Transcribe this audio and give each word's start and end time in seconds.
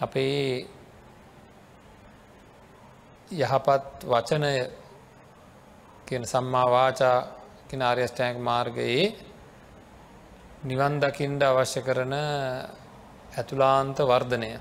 අපේ 0.00 0.66
යහපත් 3.30 4.04
වචනය 4.04 4.70
කියන 6.06 6.24
සම්මා 6.24 6.66
වාචා 6.68 7.18
කියෙන 7.68 7.82
ආර්යෂ්ටෑක 7.82 8.36
මාර්ගයේ 8.40 9.14
නිවන් 10.64 11.00
දකිින්ට 11.00 11.42
අවශ්‍ය 11.42 11.80
කරන 11.82 12.14
ඇතුලාන්ත 13.32 13.98
වර්ධනය 14.00 14.52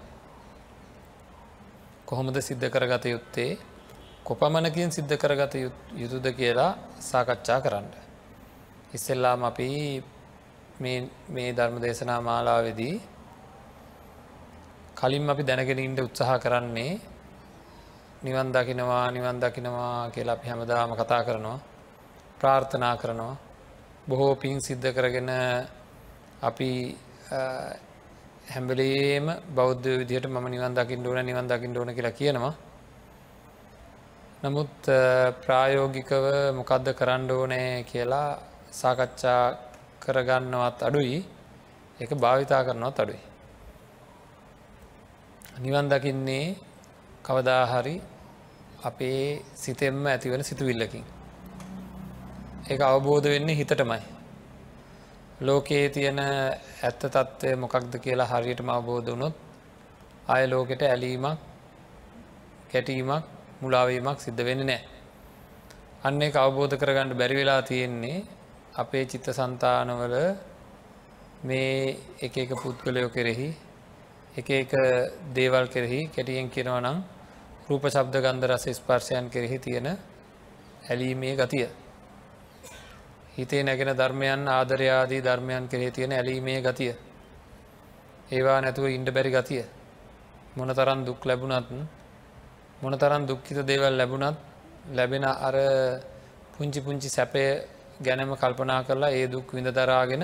කොහොමද 2.05 2.38
සිද්ධ 2.39 2.70
කරගත 2.70 3.05
යුත්තේ 3.05 3.57
කොපමණකින් 4.23 4.91
සිද්ධ 4.91 5.18
කරගත 5.18 5.54
යුතුද 5.93 6.25
කියලා 6.31 6.77
සාකච්ඡා 7.02 7.59
කරන්න. 7.61 7.88
ඉස්සෙල්ලාම 8.93 9.43
අපි 9.43 10.04
මේ 10.79 11.50
ධර්ම 11.54 11.81
දේශනා 11.81 12.21
මාලාවෙදී 12.21 12.95
කලින් 14.95 15.29
අපි 15.29 15.43
දැනගෙන 15.43 15.79
ඉන්ට 15.79 15.99
උත්සාහ 15.99 16.39
කරන්නේ 16.39 16.93
නිවන් 18.23 18.47
දකිනවා 18.52 19.05
නිවන් 19.09 19.38
දකිනවා 19.39 20.09
කියලා 20.09 20.35
අපි 20.35 20.47
හැමදාම 20.47 20.91
කතා 20.93 21.23
කරනවා 21.23 21.59
ප්‍රාර්ථනා 22.39 22.97
කරනවා. 22.97 23.35
බොහෝ 24.07 24.35
පින් 24.35 24.59
සිද්ධ 24.59 24.89
කරගෙන 24.91 25.29
අපි 26.41 26.69
හැම්බලේම 28.47 29.25
බෞද්ධ 29.55 29.88
විදිහට 29.99 30.27
ම 30.27 30.38
නිවන් 30.45 30.73
දකිින් 30.73 31.07
ඕන 31.07 31.19
නිවන් 31.21 31.47
දකිින් 31.47 31.77
ඕන 31.77 31.89
කියලා 31.89 32.11
කියනවා. 32.11 32.53
නමුත් 34.44 34.75
ප්‍රායෝගිකව 35.44 36.25
මොකක්ද 36.53 36.88
කරන්න 36.94 37.31
ඕනෑ 37.31 37.83
කියලා 37.83 38.30
සාකච්ඡා 38.71 39.44
කරගන්නවත් 40.02 40.80
අඩුයි. 40.81 41.19
එක 41.99 42.11
භාවිතා 42.16 42.61
කරනවත් 42.61 42.97
අඩුයි. 42.99 43.21
නිවන් 45.55 45.86
දකින්නේ 45.86 46.55
කවදාහරි 47.23 48.02
අපේ 48.83 49.45
සිතෙන්ම 49.55 50.05
ඇතිවන 50.05 50.44
සිතුවිල්ලකින්. 50.44 51.05
ඒ 52.69 52.78
අවබෝධ 52.81 53.28
වෙන්නේ 53.30 53.55
හිතටමයි. 53.55 54.02
ලෝකයේ 55.41 55.89
තියෙන 55.89 56.19
ඇත්ත 56.19 57.02
තත්ත්වය 57.05 57.55
මොකක්ද 57.55 57.94
කියලා 57.95 58.25
හරියටම 58.25 58.69
අවබෝධ 58.69 59.09
වනොත් 59.11 59.36
අය 60.28 60.44
ලෝකෙට 60.47 60.81
ඇලීමක් 60.83 61.39
කැටීමක් 62.72 63.23
මුලාවීමක් 63.61 64.19
සිද්ධ 64.19 64.41
වෙන්න 64.45 64.66
නෑ. 64.66 64.81
අන්නේ 66.03 66.31
අවබෝධ 66.35 66.75
කරගන්නට 66.75 67.13
බැරි 67.13 67.35
වෙලා 67.35 67.61
තියෙන්නේ 67.61 68.25
අපේ 68.75 69.06
චිත්ත 69.06 69.30
සන්තානවල 69.30 70.16
මේ 71.45 71.97
එක 72.22 72.38
එක 72.38 72.52
පුද්ගලයෝ 72.63 73.09
කෙරෙහි 73.09 73.50
එක 74.34 74.50
එක 74.52 74.72
දේවල් 75.31 75.67
කෙරෙහි 75.67 76.02
කැටියෙන් 76.08 76.50
කියෙනවනම් 76.50 76.98
රූප 77.67 77.84
ශබ්ද 77.86 78.16
ගන්ධ 78.17 78.48
රස 78.48 78.66
ස්පර්ශයන් 78.72 79.30
කෙරෙහි 79.30 79.59
තියෙන 79.59 79.88
ඇලීමේ 80.84 81.36
ගතිය. 81.36 81.67
හිතේ 83.34 83.64
නැගෙන 83.64 83.92
ධර්මයන් 83.94 84.48
ආදරයාදී 84.50 85.22
ධර්මයන් 85.22 85.67
කෙරෙහි 85.67 85.92
තියෙන 85.92 86.12
ඇලීමේ 86.12 86.62
ගතිය. 86.62 86.94
ඒවා 88.31 88.62
නැතුව 88.62 88.86
ඉන්ඩ 88.88 89.09
බැරි 89.09 89.31
ගතිය. 89.31 89.64
මොන 90.56 90.70
තරන් 90.70 91.00
දුක් 91.03 91.22
ලැබුණත් 91.23 91.70
මොන 92.81 92.94
තරන් 92.95 93.23
දුක්ඛිත 93.25 93.59
දේවල් 93.64 93.94
ලැබුණත් 93.94 94.38
ලැබෙන 94.88 95.23
අර 95.23 95.56
පුංචි 96.53 96.81
පුංචි 96.81 97.09
සැපය 97.09 97.44
ගැනම 98.02 98.36
කල්පනා 98.36 98.84
කරලා 98.84 99.12
ඒ 99.12 99.28
දුක් 99.28 99.47
විඳ 99.53 99.70
දරාගෙන 99.70 100.23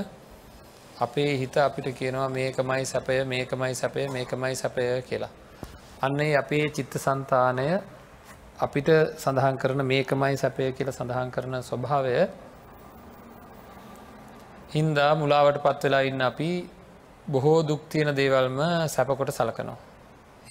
අපේ 0.99 1.37
හිත 1.37 1.55
අපිට 1.57 1.87
කියනවා 1.93 2.29
මේකමයි 2.29 2.85
සැපය 2.85 3.23
මේකමයි 3.25 3.73
සැපය 3.73 4.07
මේකමයි 4.07 4.55
සැපය 4.55 4.83
කියලා. 5.01 5.31
අන්නේ 6.01 6.35
අපේ 6.35 6.65
චිත්ත 6.69 6.93
සන්තානය 6.97 7.67
අපිට 8.57 8.89
සඳහන් 9.17 9.55
කරන 9.57 9.81
මේකමයි 9.83 10.35
සැපය 10.37 10.71
කියල 10.73 10.91
සඳහන් 10.91 11.31
කරන 11.31 11.55
ස්වභාවය 11.61 12.15
හින්දා 14.69 15.11
මුලාවට 15.15 15.63
පත් 15.63 15.83
වෙලා 15.83 16.01
ඉන්න 16.01 16.21
අපි 16.21 16.51
බොහෝ 17.27 17.59
දුක්තියන 17.63 18.11
දේවල්ම 18.11 18.59
සැපකොට 18.87 19.31
සලකනවා. 19.31 19.79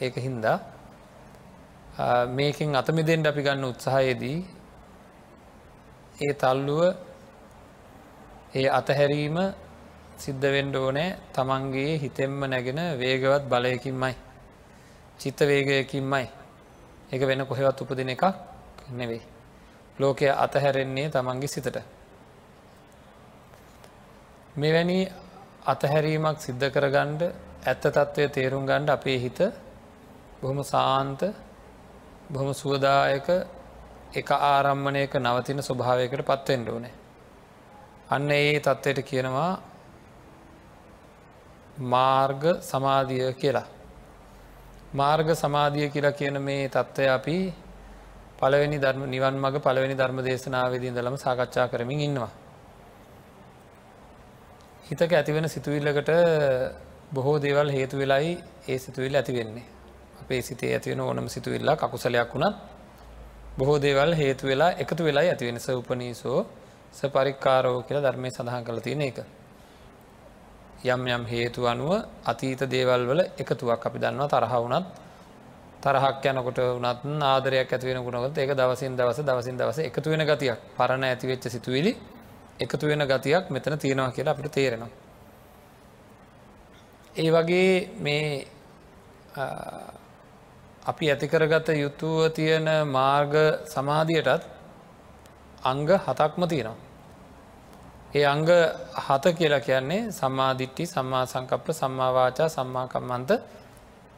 ඒක 0.00 0.14
හින්දා 0.18 0.58
මේකින් 2.28 2.74
අතමිදෙන්ට 2.74 3.26
අපි 3.26 3.42
ගන්න 3.42 3.64
උත්සාහයේදී 3.64 4.38
ඒ 6.18 6.32
තල්ලුව 6.34 6.82
ඒ 8.54 8.68
අතහැරීම 8.70 9.36
සිද්ධ 10.18 10.46
වෙන්ඩ 10.46 10.74
ඕනෑ 10.76 11.16
තමන්ගේ 11.32 11.92
හිතෙම්ම 11.98 12.40
නැගෙන 12.44 12.80
වේගවත් 12.98 13.44
බලයකින්මයි. 13.44 14.14
චිත්ත 15.20 15.40
වේගයකින්මයි. 15.42 16.26
එක 17.12 17.20
වෙන 17.22 17.46
කොහෙවත් 17.46 17.80
උපදින 17.80 18.08
එකක් 18.08 18.24
නෙවෙයි. 18.90 19.22
ලෝකය 19.98 20.28
අතහැරෙන්නේ 20.36 21.10
තමන්ගේ 21.10 21.48
සිතට. 21.48 21.78
මෙවැනි 24.56 24.98
අතහැරීමක් 25.64 26.38
සිද්ධ 26.38 26.66
කරගණ්ඩ 26.68 27.22
ඇත්ත 27.64 27.82
තත්ත්වය 27.86 28.28
තේරුම් 28.28 28.66
ගණ්ඩ 28.66 28.90
අපේ 28.90 29.18
හිත 29.18 29.40
බොහොම 30.40 30.62
සාන්ත 30.64 31.20
බොහොම 32.30 32.50
සුවදායක 32.54 33.28
එක 34.12 34.28
ආරම්මණයක 34.32 35.12
නවතින 35.16 35.60
ස්වභාවයකට 35.60 36.22
පත්වෙන්ඩ 36.24 36.68
ඕනේ. 36.68 36.94
අන්න 38.10 38.30
ඒ 38.32 38.60
තත්ත්වයට 38.60 39.00
කියනවා 39.04 39.52
මාර්ග 41.78 42.42
සමාධිය 42.60 43.32
කියලා. 43.34 43.66
මාර්ග 44.94 45.34
සමාධිය 45.34 45.88
කියලා 45.88 46.12
කියන 46.12 46.42
මේ 46.42 46.68
තත්ත්වය 46.68 47.08
අපි 47.08 47.54
පළවෙනි 48.38 48.78
ධර්ම 48.78 49.02
නිවන් 49.06 49.34
මඟ 49.34 49.60
පළවෙනි 49.60 49.94
ධර්ම 49.94 50.18
දේශනාවේදී 50.24 50.90
දළම 50.90 51.16
සාකච්ඡා 51.16 51.68
කරමින් 51.68 52.00
ඉන්නවා. 52.00 52.30
හිතක 54.84 55.12
ඇතිවෙන 55.12 55.48
සිතුවිල්ලකට 55.48 56.10
බොහෝ 57.14 57.38
දේවල් 57.38 57.70
හේතු 57.70 57.96
වෙලයි 57.96 58.38
ඒ 58.68 58.78
සිතුවිල් 58.78 59.14
ඇති 59.14 59.32
වෙන්නේ. 59.32 59.66
අපේ 60.20 60.42
සිතේ 60.42 60.74
ඇතිවෙන 60.74 61.00
ඕනම 61.00 61.28
සිතුවිල්ලා 61.28 61.76
කකුසලයක් 61.76 62.34
වුණත් 62.34 62.56
බොහෝ 63.58 63.78
දේවල් 63.78 64.12
හේතු 64.14 64.46
වෙලා 64.46 64.70
එකතු 64.72 65.04
වෙලා 65.04 65.24
ඇතිවෙන 65.24 65.60
ස 65.60 65.68
උපනීසෝ 65.70 66.46
ස 66.92 67.00
පරික්කාරෝ 67.08 67.82
කියලා 67.82 68.02
ධර්මය 68.02 68.30
සඳහන් 68.30 68.64
කළ 68.64 68.80
තියෙන 68.80 69.00
එක. 69.00 69.37
යම් 70.84 71.06
යම් 71.08 71.24
හේතු 71.26 71.66
අනුව 71.66 71.92
අතීත 72.24 72.60
දේවල් 72.64 73.06
වල 73.06 73.20
එකතුවක් 73.36 73.82
අපි 73.82 73.98
දන්නවා 73.98 74.28
තරහ 74.28 74.54
වුණත් 74.54 74.86
තරහක් 75.80 76.24
යනකොට 76.24 76.58
වනත් 76.58 77.22
ආදරයක් 77.22 77.72
ඇතිවෙන 77.72 78.02
ගුණකොත් 78.02 78.38
ඒක 78.38 78.52
දවසින් 78.52 78.96
දවස 78.96 79.20
දවසින් 79.20 79.56
දවස 79.56 79.78
එකතු 79.80 80.10
වෙන 80.10 80.22
ගතියක් 80.22 80.58
පරණ 80.76 81.04
ඇතිවෙච්ච 81.04 81.44
සිතුවිලි 81.46 81.92
එකතු 82.60 82.86
වෙන 82.86 83.02
ගතියක් 83.04 83.50
මෙතන 83.50 83.78
තියෙනවා 83.78 84.10
කියලා 84.10 84.32
අපිට 84.32 84.52
තේරෙනවා. 84.52 84.90
ඒ 87.14 87.30
වගේ 87.30 87.90
මේ 87.98 88.46
අපි 90.84 91.04
ඇතිකරගත 91.06 91.68
යුතුව 91.76 92.30
තියෙන 92.30 92.68
මාර්ග 92.88 93.34
සමාධියටත් 93.66 94.42
අංග 95.62 95.88
හතක්ම 95.98 96.42
තියෙනවා. 96.46 96.87
ඒ 98.08 98.24
අංග 98.24 98.48
හත 98.98 99.24
කියලා 99.32 99.60
කියන්නේ 99.60 100.08
සම්මාධිට්ටි 100.10 100.84
සම්මා 100.86 101.24
සංකප්ප 101.26 101.66
සම්මාවාචා 101.72 102.48
සම්මාකම්මන්ත 102.48 103.30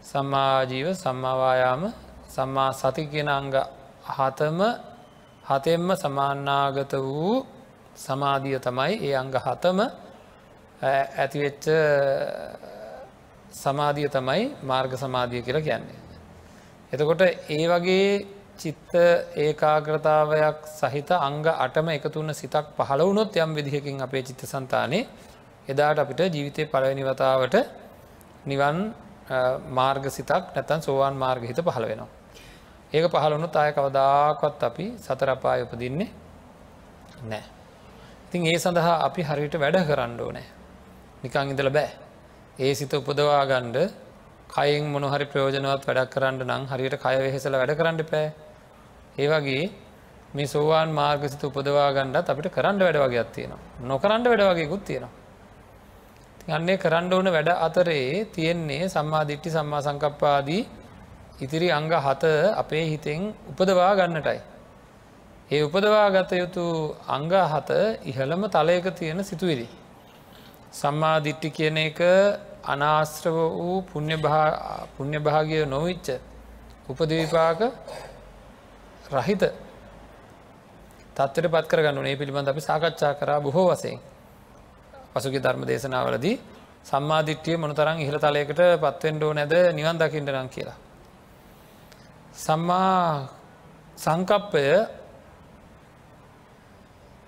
සම්මාජීව 0.02 0.88
සම්මාවායාම 0.94 1.82
සම්මා 2.28 2.70
සති 2.72 3.06
කියෙන 3.06 3.28
අංග 3.28 3.50
හතම 4.08 4.60
හතෙන්ම 5.44 5.88
සමාන්නාගත 5.96 6.92
වූ 6.94 7.46
සමාධිය 7.96 8.58
තමයි 8.58 8.94
ඒ 9.02 9.14
අංග 9.14 9.34
හතම 9.36 9.78
ඇතිවෙච්ච 10.82 11.66
සමාධිය 13.52 14.08
තමයි 14.08 14.42
මාර්ග 14.62 14.92
සමාධිය 14.94 15.42
කියලා 15.42 15.62
කියන්නේ. 15.62 15.98
එතකොට 16.92 17.22
ඒ 17.48 17.66
වගේ 17.68 18.39
චිත්ත 18.60 18.92
ඒකාග්‍රතාවයක් 19.36 20.58
සහිත 20.70 21.10
අංග 21.18 21.44
අටම 21.56 21.86
එකතුන්න 21.90 22.30
සිතක් 22.34 22.66
පහළ 22.78 23.02
වුණොත් 23.02 23.36
යම් 23.36 23.50
විදිහකින් 23.54 24.00
අපේ 24.00 24.22
චිත්ත 24.22 24.42
සන්තානයේ 24.44 25.08
එදාට 25.68 25.98
අපිට 25.98 26.20
ජීවිතය 26.28 26.62
පලවෙනි 26.66 27.02
වතාවට 27.02 27.56
නිවන් 28.44 28.78
මාර්ග 29.70 30.04
සිතක් 30.08 30.44
නැතන් 30.54 30.80
සෝවාන් 30.80 31.14
මාර්ග 31.14 31.42
හිත 31.42 31.60
පහළ 31.60 31.86
වෙනවා. 31.86 32.08
ඒක 32.92 33.04
පහළුණුත් 33.06 33.56
අය 33.56 33.72
කවදාකොත් 33.72 34.62
අපි 34.62 34.86
සතරපාය 34.98 35.62
උපදින්නේ 35.62 36.10
නෑ. 37.22 37.44
ඉතින් 38.26 38.46
ඒ 38.46 38.58
සඳහා 38.58 38.96
අපි 39.06 39.22
හරියට 39.22 39.56
වැඩ 39.56 39.78
කරන්න 39.88 40.20
ඕනෑ. 40.20 40.46
නිකං 41.22 41.50
ඉඳල 41.52 41.70
බෑ. 41.70 41.90
ඒ 42.58 42.72
සිත 42.74 42.92
උපදවා 42.92 43.42
ගණ්ඩ 43.46 43.78
කයින් 44.50 44.84
මොනහරි 44.88 45.26
ප්‍රයෝජනවත් 45.26 45.82
වැඩක් 45.88 46.12
කරන්න 46.14 46.42
නම් 46.44 46.62
හරියට 46.66 46.96
කය 46.98 47.16
වෙහෙසල 47.18 47.54
වැඩ 47.54 47.76
කරන්න 47.78 48.04
පෑ 48.04 48.28
ඒ 49.18 49.28
වගේ 49.28 49.64
මේ 50.34 50.46
සෝවාන් 50.46 50.90
මාර්ගසිත 50.90 51.42
උපදවා 51.42 51.88
ගණ්ඩත් 51.92 52.28
අපිට 52.28 52.52
කරන්න 52.52 52.78
වැඩ 52.80 52.98
වගේයක් 52.98 53.32
තියෙනවා 53.32 53.88
නොකරන්න 53.88 54.24
වැඩ 54.24 54.44
වගේකුත් 54.50 54.84
තියෙනවා 54.84 55.18
අන්නේ 56.50 56.76
කරන්න 56.78 57.12
ඕන 57.12 57.28
වැඩ 57.28 57.48
අතරේ 57.58 58.24
තියෙන්නේ 58.26 58.88
සම්මාධිට්ටි 58.88 59.50
සම්මා 59.50 59.82
සංකප්පාදී 59.82 60.62
ඉතිරි 61.40 61.68
අංග 61.70 61.88
හත 61.88 62.24
අපේ 62.52 62.84
හිතෙන් 62.86 63.34
උපදවා 63.48 63.92
ගන්නටයි. 63.94 64.40
ඒ 65.50 65.62
උපදවා 65.62 66.08
ගත 66.10 66.32
යුතු 66.34 66.64
අංග 67.08 67.30
හත 67.30 67.70
ඉහළම 68.04 68.42
තලයක 68.46 68.86
තියෙන 68.94 69.24
සිතුවිලි. 69.24 69.68
සම්මාධිට්ටි 70.72 71.50
කියන 71.50 71.76
එක 71.78 72.00
අනාශ්‍රව 72.64 73.36
වූ 73.52 73.78
පුුණ්‍ය 73.82 75.18
භාගය 75.18 75.64
නොවිච්ච 75.66 76.08
උපදවිපාක 76.88 77.60
රහිත 79.10 79.42
තත්වට 81.16 81.48
පත් 81.48 81.66
කරගන්න 81.66 82.06
ඒ 82.06 82.16
පිළිබඳ 82.16 82.48
අපි 82.48 82.62
සාකච්ඡා 82.62 83.14
කරා 83.14 83.40
බොහෝ 83.40 83.66
වසයෙන් 83.68 83.98
පසුගේ 85.12 85.40
ධර්ම 85.40 85.64
දේශනාවලදී 85.64 86.36
සම්මාධිට්්‍යය 86.84 87.56
මොනතරං 87.56 87.98
ඉහළ 87.98 88.18
තලයකට 88.18 88.62
පත්වෙන්ඩෝ 88.78 89.32
නැද 89.32 89.54
නිවන් 89.72 89.98
දකිින්ට 89.98 90.30
නම් 90.30 90.48
කියලා. 90.48 90.78
සම්මා 92.36 93.28
සංකප්පය 93.96 94.64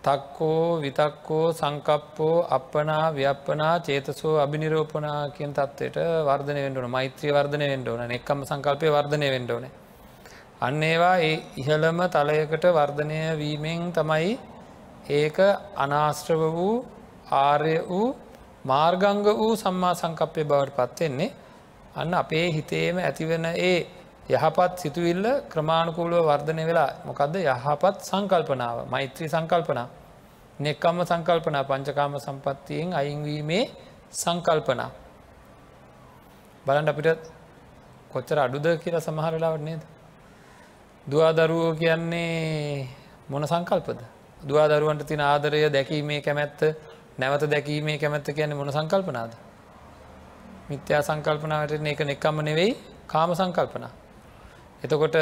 තක්කෝ 0.05 0.81
විතක්කෝ 0.81 1.46
සංකප්පෝ 1.52 2.37
අපපනා 2.49 3.05
ව්‍යප්පනා 3.12 3.75
චේතසෝ 3.81 4.34
අභිනිරෝපනා 4.38 5.20
කියෙන් 5.31 5.52
තත්වයට 5.52 5.99
වර්ධන 6.25 6.58
වෙන්ඩුවන 6.58 6.90
මෛත්‍රී 6.90 7.32
වර්ධනය 7.32 7.67
වෙන්ඩෝන 7.69 8.11
එක්කම 8.12 8.40
සංකල්පය 8.44 8.88
වර්ධනය 8.90 9.29
වෙන්ඩෝන 9.31 9.67
අන්න 10.62 10.82
ඒවා 10.82 11.17
ඒ 11.20 11.35
ඉහළම 11.56 12.00
තලයකට 12.09 12.67
වර්ධනය 12.70 13.20
වීමෙන් 13.38 13.82
තමයි 13.93 14.32
ඒක 15.11 15.38
අනාශ්‍රව 15.76 16.43
වූ 16.56 16.75
ආර්ය 17.38 17.76
වූ 17.88 18.09
මාර්ගංග 18.64 19.25
වූ 19.32 19.53
සම්මා 19.56 19.94
සංකප්පය 19.94 20.44
බවට 20.44 20.76
පත්වෙන්නේ 20.91 21.31
අන්න 21.94 22.14
අපේ 22.14 22.47
හිතේම 22.50 22.97
ඇතිවෙන 23.00 23.47
ඒ 23.62 23.79
යහපත් 24.31 24.73
සිතුවිල්ල 24.79 25.26
ක්‍රමාණකූලුව 25.53 26.23
වර්ධනය 26.26 26.62
වෙලා 26.67 26.91
මොකක්ද 27.05 27.35
යහපත් 27.44 27.97
සංකල්පනාව 28.03 28.79
මෛත්‍රී 28.87 29.29
සංකල්පනා 29.29 29.88
නෙක්කම්ම 30.58 30.99
සංකල්පනා 31.03 31.65
පංචකාම 31.65 32.12
සම්පත්තියෙන් 32.19 32.93
අයින්වීමේ 32.93 33.65
සංකල්පනා. 34.12 34.91
බලන්ට 36.67 36.88
අපිට 36.88 37.20
කොච්චර 38.12 38.38
අඩුද 38.38 38.67
කියලා 38.79 39.00
සමහරලාවට 39.00 39.65
නේද? 39.65 39.82
දවාදරුවෝ 41.07 41.75
කියන්නේ 41.75 42.89
මොන 43.29 43.45
සංකල්පද 43.45 44.01
දවා 44.41 44.69
දරුවන්ට 44.69 45.07
තින 45.07 45.21
ආදරය 45.23 45.65
දැකීමේ 45.69 46.21
කැමැත්ත 46.21 46.61
නැවත 47.19 47.51
දැකීමේ 47.51 47.99
කැමැත්ත 47.99 48.31
කියන්නේ 48.31 48.55
මොන 48.55 48.73
සංකල්පනාද 48.73 49.33
මිත්‍යා 50.69 51.03
සංකල්පනාවට 51.03 51.87
එක 51.87 52.01
නෙක්කම්ම 52.03 52.43
නෙවෙයි 52.43 52.73
කාම 53.07 53.35
සංකල්පනා 53.35 53.93
එතකොට 54.85 55.17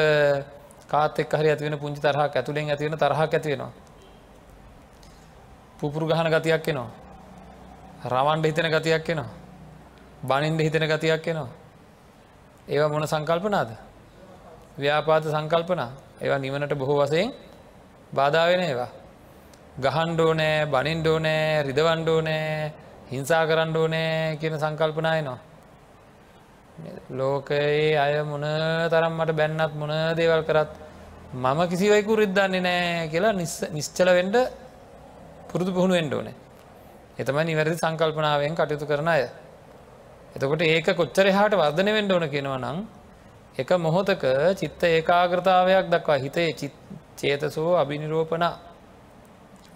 කාත් 0.89 1.19
එක් 1.19 1.31
හරි 1.31 1.49
ඇතිවෙන 1.49 1.79
පුංචි 1.79 2.01
තරහක් 2.01 2.37
ඇතුළෙන් 2.37 2.71
ඇතිවෙන 2.71 2.99
තරහක් 2.99 3.35
ඇතිවෙනවා. 3.35 3.73
පුපුරු 5.79 6.07
ගහන 6.07 6.29
ගතියක් 6.29 6.69
එනවා. 6.69 6.91
රවන්ඩ 8.05 8.47
හිතෙන 8.47 8.69
ගතියක් 8.69 9.09
එනවා. 9.09 9.29
බනින්ඩ 10.23 10.61
හිතෙන 10.61 10.85
ගතියක් 10.85 11.27
එනවා. 11.27 11.49
ඒවා 12.69 12.89
මොන 12.89 13.07
සංකල්පනාද. 13.07 13.71
ව්‍යාපාත 14.81 15.25
සංකල්පනා 15.27 15.91
ඒවා 16.23 16.39
නිවනට 16.39 16.75
බොහෝ 16.75 16.99
වසයෙන් 17.01 17.31
බාධාවෙන 18.13 18.63
ඒවා. 18.63 18.91
ගහන්ඩෝ 19.79 20.33
නෑ 20.35 20.67
බනින්ඩෝ 20.67 21.19
නෑ 21.19 21.63
රිදවන්ඩෝ 21.63 22.21
නෑ 22.21 22.73
හිංසා 23.11 23.43
කරන්නඩෝ 23.47 23.87
නෑ 23.89 24.37
කියන 24.37 24.57
සංකල්පනායනවා. 24.59 25.39
ලෝකයේ 27.11 27.97
අය 27.97 28.15
මොන 28.25 28.45
තරම් 28.91 29.15
මට 29.19 29.33
බැන්නත් 29.33 29.75
මොන 29.75 29.93
දේවල් 30.17 30.43
කරත් 30.43 30.71
මම 31.35 31.61
කිසිවයිකු 31.69 32.13
රිද්දන්නේ 32.17 32.61
නෑ 32.61 33.09
කියලා 33.09 33.33
නිශ්චල 33.73 34.11
වෙන්ඩ 34.11 34.37
පුරුදු 35.51 35.71
පුහුණු 35.73 35.95
වෙන්ඩෝනේ 35.95 36.37
එතම 37.19 37.39
නිවැරදි 37.43 37.77
සංකල්පනාවෙන් 37.77 38.55
කටයුතු 38.55 38.87
කරන 38.87 39.09
අය 39.09 39.23
එතකොට 40.37 40.63
ඒක 40.65 40.89
කොච්චර 40.93 41.27
හාට 41.31 41.55
වර්ධනය 41.55 41.93
වෙන්ඩ 41.93 42.13
ඕන 42.13 42.27
කෙනවා 42.29 42.59
නම් 42.59 42.79
එක 43.61 43.71
මොහොතක 43.79 44.23
චිත්ත 44.55 44.83
ඒකාග්‍රතාවයක් 44.87 45.87
දක්වා 45.89 46.19
හිතේ 46.19 46.51
චේතසෝ 47.17 47.71
අභිනිරෝපන 47.77 48.45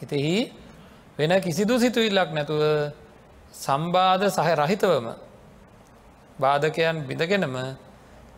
හිතෙහි 0.01 0.37
වෙන 1.19 1.33
කිසිදු 1.39 1.75
සිතුවිල්ලක් 1.79 2.31
නැතුව 2.31 2.63
සම්බාධ 3.55 4.25
සහ 4.27 4.51
රහිතවම 4.57 5.07
බාධකයන් 6.37 6.97
බිඳගෙනම 7.05 7.57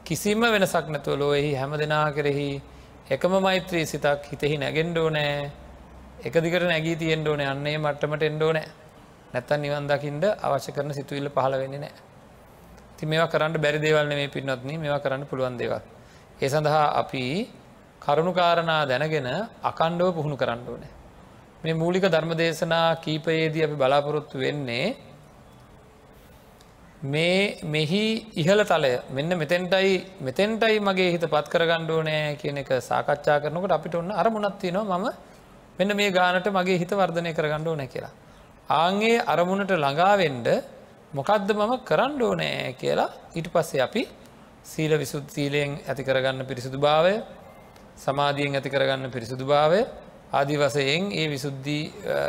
කිසිම 0.04 0.40
වෙනසක් 0.46 0.86
නැතුව 0.86 1.14
ලොවෙහි 1.16 1.52
හැම 1.54 1.72
දෙනා 1.74 2.06
කෙරෙහි 2.10 2.50
එකම 3.08 3.32
මෛත්‍රී 3.38 3.84
සිතක් 3.84 4.20
හිතෙහි 4.24 4.56
නැගෙන්ඩෝ 4.56 5.08
නෑ 5.10 5.50
එක 6.18 6.34
දිකට 6.34 6.64
නැගී 6.64 6.96
තියෙන්ඩ 6.96 7.28
ඕන. 7.28 7.40
අන්නේ 7.42 7.76
මට්ටමට 7.76 8.22
එන්ඩෝ 8.22 8.52
නෑ 8.52 8.68
නැත්තන් 9.32 9.60
නිවන් 9.60 9.86
දකිින්ට 9.86 10.24
අවශ්‍ය 10.40 10.70
කරන 10.72 10.90
සිතුවිල්ල 10.92 11.28
පහල 11.28 11.54
වෙන්නේ 11.54 11.80
නෑ 11.80 11.94
ති 12.98 13.06
මේවා 13.06 13.28
කරන්න 13.28 13.56
බැරි 13.56 13.78
දේවල්න 13.78 14.12
මේ 14.12 14.28
පින්නත්න 14.28 14.68
මේවා 14.76 15.00
කරන්න 15.00 15.24
පුළුවන් 15.24 15.56
දේවල් 15.56 15.82
ඒ 16.40 16.48
සඳහා 16.48 16.84
අපි 16.94 17.24
කරුණුකාරණා 18.02 18.82
දැනගෙන 18.84 19.28
අකණ්ඩව 19.62 20.08
පුහුණු 20.12 20.36
කරන්න 20.36 20.62
ඕනෑ 20.66 20.92
මේ 21.64 21.74
මූලික 21.74 22.06
ධර්ම 22.06 22.32
දේශනා 22.34 22.86
කීපයේදී 22.96 23.62
අපි 23.62 23.76
බලාපොරොත්තු 23.76 24.38
වෙන්නේ 24.38 24.86
මේ 27.04 27.62
මෙහි 27.64 28.04
ඉහල 28.34 28.60
තලය 28.64 28.92
මෙන්න 29.10 29.30
මෙතෙන්ටයි 29.34 29.92
මෙතෙන්ටයි 30.20 30.78
මගේ 30.80 31.10
හිත 31.12 31.24
පත් 31.26 31.46
කරගණ්ඩෝ 31.48 32.02
නෑ 32.02 32.36
කියන 32.36 32.58
එක 32.58 32.70
සාකච්ඡා 32.82 33.38
කරනකට 33.38 33.72
අපිට 33.72 33.94
ඔන්න 33.94 34.10
අරමුණත්ති 34.12 34.70
නවා 34.70 34.98
මම 34.98 35.08
මෙන්න 35.78 35.92
මේ 35.94 36.10
ගානට 36.10 36.48
මගේ 36.48 36.78
හිත 36.78 36.92
වර්ධනය 36.92 37.32
කරගණ්ඩෝ 37.32 37.76
නෑ 37.76 37.86
කියලා. 37.86 38.14
ආන්ගේ 38.72 39.18
අරමුණට 39.24 39.72
ළඟාවෙන්ඩ 39.74 40.48
මොකක්ද 41.12 41.50
මම 41.50 41.72
කරණ්ඩෝ 41.82 42.34
නෑ 42.34 42.72
කියලා 42.74 43.10
ඊට 43.34 43.48
පස්සේ 43.48 43.80
අපි 43.80 44.02
සීල 44.64 44.92
විසුත් 44.96 45.26
සීලයෙන් 45.28 45.78
ඇති 45.80 46.02
කරගන්න 46.02 46.42
පිරිසිදු 46.44 46.78
භාවය 46.78 47.14
සමාධියෙන් 47.96 48.54
ඇති 48.54 48.70
කරගන්න 48.70 49.10
පිරිසිදු 49.10 49.44
භාවය 49.44 49.80
ආදි 50.32 50.56
වසයෙන් 50.56 51.12
ඒ 51.12 51.28
විසුද්ධී 51.28 51.84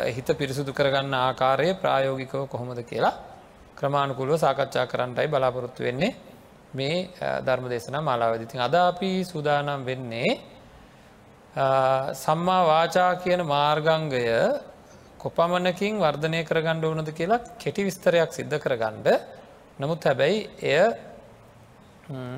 හිත 0.10 0.30
පිරිසුදු 0.34 0.72
කරගන්න 0.72 1.14
ආකාරය 1.16 1.74
ප්‍රායෝගිකව 1.76 2.46
කොහොමද 2.48 2.80
කියලා 2.84 3.16
ක්‍රමාණුකුළුව 3.76 4.38
සාකච්ඡා 4.38 4.86
කරන්නටයි 4.86 5.28
බලාපොරොත්තු 5.28 5.84
වෙන්නේ. 5.84 6.16
මේ 6.70 7.10
ධර්ම 7.42 7.66
දේශනා 7.68 8.02
මාලාවදිතින් 8.02 8.62
අද 8.62 8.76
අපි 8.76 9.12
සූදානම් 9.24 9.82
වෙන්නේ 9.84 10.30
සම්මා 12.16 12.64
වාචා 12.66 13.12
කියන 13.16 13.42
මාර්ගංගය 13.46 14.24
කොපමණකින් 15.20 15.98
වර්ධනය 15.98 16.40
කරගණ්ඩ 16.44 16.86
ඕනද 16.86 17.10
කියලා 17.12 17.42
කෙටි 17.58 17.84
විස්තරයක් 17.84 18.32
සිද්ධ 18.32 18.58
කරගණ්ඩ 18.58 19.08
නමුත් 19.80 20.02
හැබැයි 20.04 20.38
එය 20.64 20.82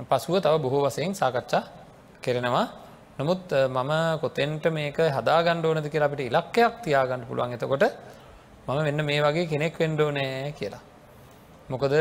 පසුව 0.09 0.36
තව 0.39 0.53
බොහෝ 0.57 0.81
වසයෙන් 0.86 1.13
සාකච්ඡා 1.13 1.63
කෙරෙනවා. 2.21 2.67
නමුත් 3.17 3.51
මම 3.69 3.91
කොතෙන්ට 4.19 4.65
මේක 4.69 4.98
හදා 5.09 5.39
ගණ්ඩ 5.41 5.65
ඕනද 5.65 5.88
කියලා 5.88 6.07
අපිට 6.07 6.24
ඉලක්කයක් 6.25 6.74
තියාගන්න 6.83 7.24
පුළුවන්. 7.24 7.53
එතකොට 7.53 7.83
මම 8.65 8.79
වෙන්න 8.79 9.05
මේ 9.05 9.21
වගේ 9.21 9.45
කෙනෙක් 9.45 9.75
වෙන්ඩෝ 9.75 10.12
නෑ 10.12 10.51
කියලා. 10.51 10.83
මොකද 11.69 11.93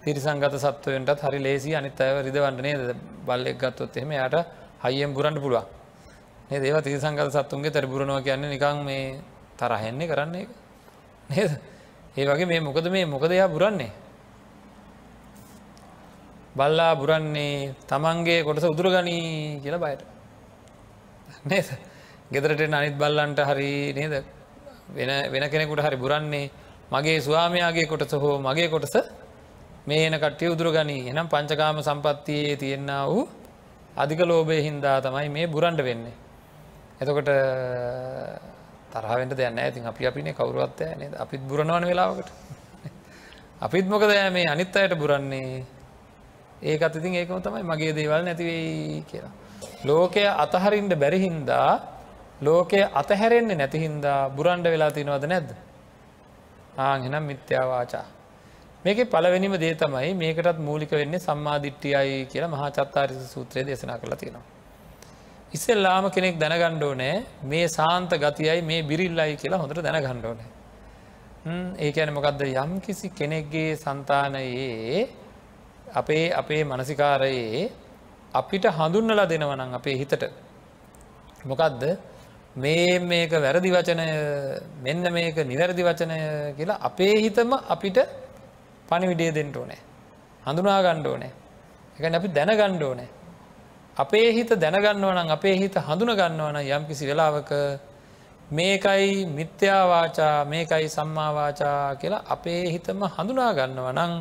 තිරිසංගත 0.00 0.56
සත්වයන්ටත් 0.56 1.20
හරි 1.20 1.38
ලේසි 1.38 1.74
අනිත් 1.74 2.00
අය 2.00 2.22
රිදවන්න 2.22 2.56
නේද? 2.58 2.96
බල්ලෙක් 3.22 3.58
ගත්තොත් 3.58 3.96
එහෙම 3.96 4.12
යට 4.12 4.36
හයියෙන් 4.82 5.12
බුරන්ට 5.12 5.38
පුළුවන්. 5.38 5.66
ඒ 6.50 6.58
දේව 6.58 6.80
තිරිසංගත 6.80 7.30
සත්තුන්ගේ 7.30 7.70
තැර 7.70 7.86
බුරනවා 7.86 8.20
කියන්නේ 8.20 8.50
නිකං 8.50 8.80
මේ 8.82 9.04
තරහෙන්නේ 9.60 10.08
කරන්නේ 10.08 10.46
නේද? 11.28 11.52
ඒ 12.16 12.26
වගේ 12.26 12.46
මේ 12.46 12.60
මොකද 12.60 12.86
මේ 12.88 13.04
මොකද 13.06 13.30
එයා 13.30 13.48
බුරන්නේ? 13.48 13.92
බල්ලා 16.56 16.94
බුරන්නේ 16.96 17.74
තමන්ගේ 17.86 18.44
කොටස 18.44 18.64
උදුරගනී 18.64 19.60
කියලා 19.62 19.78
බයට. 19.78 20.02
නේද? 21.44 21.68
ගෙදරට 22.30 22.60
අනිත් 22.70 22.96
බල්ලන්ට 22.96 23.40
හරි 23.42 23.92
නේද? 23.92 24.24
වෙන 24.88 25.10
වෙන 25.32 25.44
කෙනෙකුට 25.48 25.80
හරි 25.80 25.96
බුරන්නේ 25.96 26.50
මගේ 26.90 27.20
ස්වාමයාගේ 27.20 27.86
කොටස 27.86 28.14
හෝ 28.14 28.38
මගේ 28.38 28.68
කොටස 28.68 28.96
මේ 29.86 30.06
එන 30.06 30.14
කට්ටිය 30.14 30.50
උදුර 30.50 30.68
ගනී 30.70 31.08
එනම් 31.08 31.28
පංචකාම 31.28 31.78
සම්පත්තියේ 31.80 32.56
තියෙන්න්න 32.56 32.90
වූ 33.06 33.28
අධික 33.96 34.20
ලෝබය 34.22 34.58
හින්දා 34.60 34.98
තමයි 35.00 35.28
මේ 35.28 35.46
බුරන්ඩ 35.46 35.80
වෙන්නේ. 35.80 36.16
එතකොට 37.00 37.30
තරහාවෙන්ට 38.90 39.36
දෙයන්න 39.36 39.58
ඇතින් 39.58 39.86
අපි 39.86 40.06
අපිනේ 40.06 40.32
කවරුවත්ය 40.32 40.86
නද 40.96 41.14
අපිත් 41.16 41.42
බුරණවන 41.42 41.84
වෙලාවකට. 41.84 42.30
අපිත් 43.60 43.86
මොකද 43.86 44.10
මේ 44.32 44.46
අනිත් 44.46 44.76
අයට 44.76 44.94
බුරන්නේ 44.94 45.64
ඒකත් 46.62 46.96
ඉතින් 46.96 47.14
ඒකම 47.14 47.40
තමයි 47.40 47.62
මගේ 47.62 47.92
දේවල් 47.92 48.22
නැතිවෙයි 48.24 49.04
කියලා. 49.10 49.32
ලෝකය 49.84 50.24
අතහරින්ට 50.44 50.94
බැරිහින්දා 50.94 51.70
ලෝකය 52.42 52.80
අතහැරෙන්නේ 52.94 53.56
නැතිහින්දා 53.56 54.30
බුරන්ඩ 54.30 54.66
වෙලා 54.66 54.90
තිනවද 54.90 55.24
නැද්ද. 55.24 55.50
ආ 56.78 56.96
එනම් 56.98 57.24
මිත්‍යාවාචා 57.24 58.06
මේක 58.84 58.98
පලවෙනිම 59.10 59.54
දේ 59.54 59.74
තමයි 59.74 60.14
මේකටත් 60.14 60.58
මූලික 60.58 60.92
වෙන්නේ 60.92 61.20
සම්මාධිට්ටියයි 61.20 62.26
කියලා 62.26 62.48
මහා 62.48 62.70
චත්තාරිස 62.70 63.32
සූත්‍රය 63.32 63.66
දේශනා 63.66 63.98
කළ 63.98 64.14
තියෙනවා. 64.14 64.59
ඉස්සෙල්ලාම 65.52 66.04
කෙනෙක් 66.14 66.36
දැනගණ්ඩෝ 66.38 66.94
නෑ 66.94 67.14
මේ 67.42 67.66
සාන්ත 67.68 68.12
ගතියයි 68.24 68.62
මේ 68.62 68.82
බිරිල්ලයි 68.82 69.34
කියලා 69.36 69.60
හොඳට 69.62 69.82
දැනගණ්ඩෝ 69.86 70.34
නෑ. 70.34 70.50
ඒ 71.78 71.90
ඇන 71.92 72.12
මොකක්ද 72.14 72.42
යම් 72.44 72.72
කිසි 72.80 73.10
කෙනෙක්ගේ 73.10 73.70
සන්තානයේ 73.76 75.08
අපේ 75.94 76.24
අපේ 76.32 76.62
මනසිකාරයේ 76.64 77.64
අපිට 78.34 78.64
හඳුන්නලා 78.78 79.26
දෙනවනම් 79.26 79.74
අපේ 79.74 79.96
හිතට. 79.98 80.24
මොකක්ද 81.46 81.82
මේ 82.56 82.98
මේක 83.00 83.32
වැරදි 83.32 83.70
වචනය 83.70 84.06
මෙන්න 84.82 85.04
මේක 85.12 85.36
නිවැරදි 85.44 85.82
වචනය 85.82 86.16
කියලා 86.58 86.80
අපේ 86.80 87.14
හිතම 87.24 87.52
අපිට 87.74 87.98
පණිවිඩිය 88.88 89.32
දෙන්නට 89.34 89.56
ඕනෑ. 89.56 89.80
හඳුනා 90.46 90.82
ගණ්ඩ 90.82 91.06
ඕනෑ. 91.06 91.32
එක 91.98 92.14
අපි 92.14 92.28
දැන 92.28 92.52
ගණ්ඩ 92.60 92.82
ඕනෑ. 92.82 93.08
අපේ 94.00 94.32
හිත 94.32 94.50
දැනගන්නවනම් 94.54 95.30
අපේ 95.30 95.54
හිත 95.56 95.74
හඳුන 95.78 96.12
ගන්නවන 96.14 96.58
යම් 96.58 96.84
කිසි 96.86 97.04
වෙලාවක 97.06 97.50
මේකයි 98.50 99.26
මිත්‍යාවාචා 99.28 100.44
මේකයි 100.44 100.88
සම්මාවාචා 100.88 101.96
කියලා 101.96 102.22
අපේ 102.28 102.62
හිතම 102.66 103.00
හඳුනා 103.08 103.52
ගන්නව 103.52 103.88
නං 103.92 104.12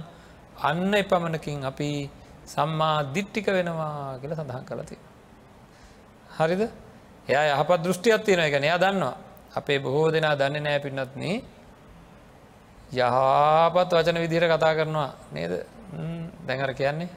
අන්න 0.61 0.93
එපමණකින් 0.93 1.63
අපි 1.63 2.09
සම්මා 2.45 2.97
දිට්ටික 3.13 3.47
වෙනවා 3.47 4.17
කියල 4.19 4.33
සඳහන් 4.33 4.65
කලති. 4.65 4.97
හරිද? 6.37 6.61
එයා 7.27 7.45
යහපත් 7.53 7.79
දෘෂ්ටියත් 7.79 8.23
තියෙන 8.23 8.41
එක 8.41 8.53
එයා 8.55 8.77
දන්නවා. 8.77 9.15
අපේ 9.55 9.79
බොහෝ 9.79 10.07
දෙනා 10.09 10.35
දන්න 10.35 10.63
නෑ 10.63 10.79
පින්නත්න 10.79 11.23
යහපත් 12.91 13.89
වචන 13.91 14.17
විදිහට 14.17 14.47
කතා 14.47 14.73
කරනවා 14.75 15.09
නේද? 15.31 15.53
දැඟර 16.45 16.73
කියන්නේ 16.73 17.09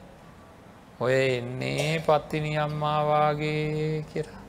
ඔය 0.99 1.37
එන්නේ 1.37 1.99
පත්තිනි 1.99 2.57
අම්මාවාගේ 2.57 4.05
කියලා. 4.13 4.41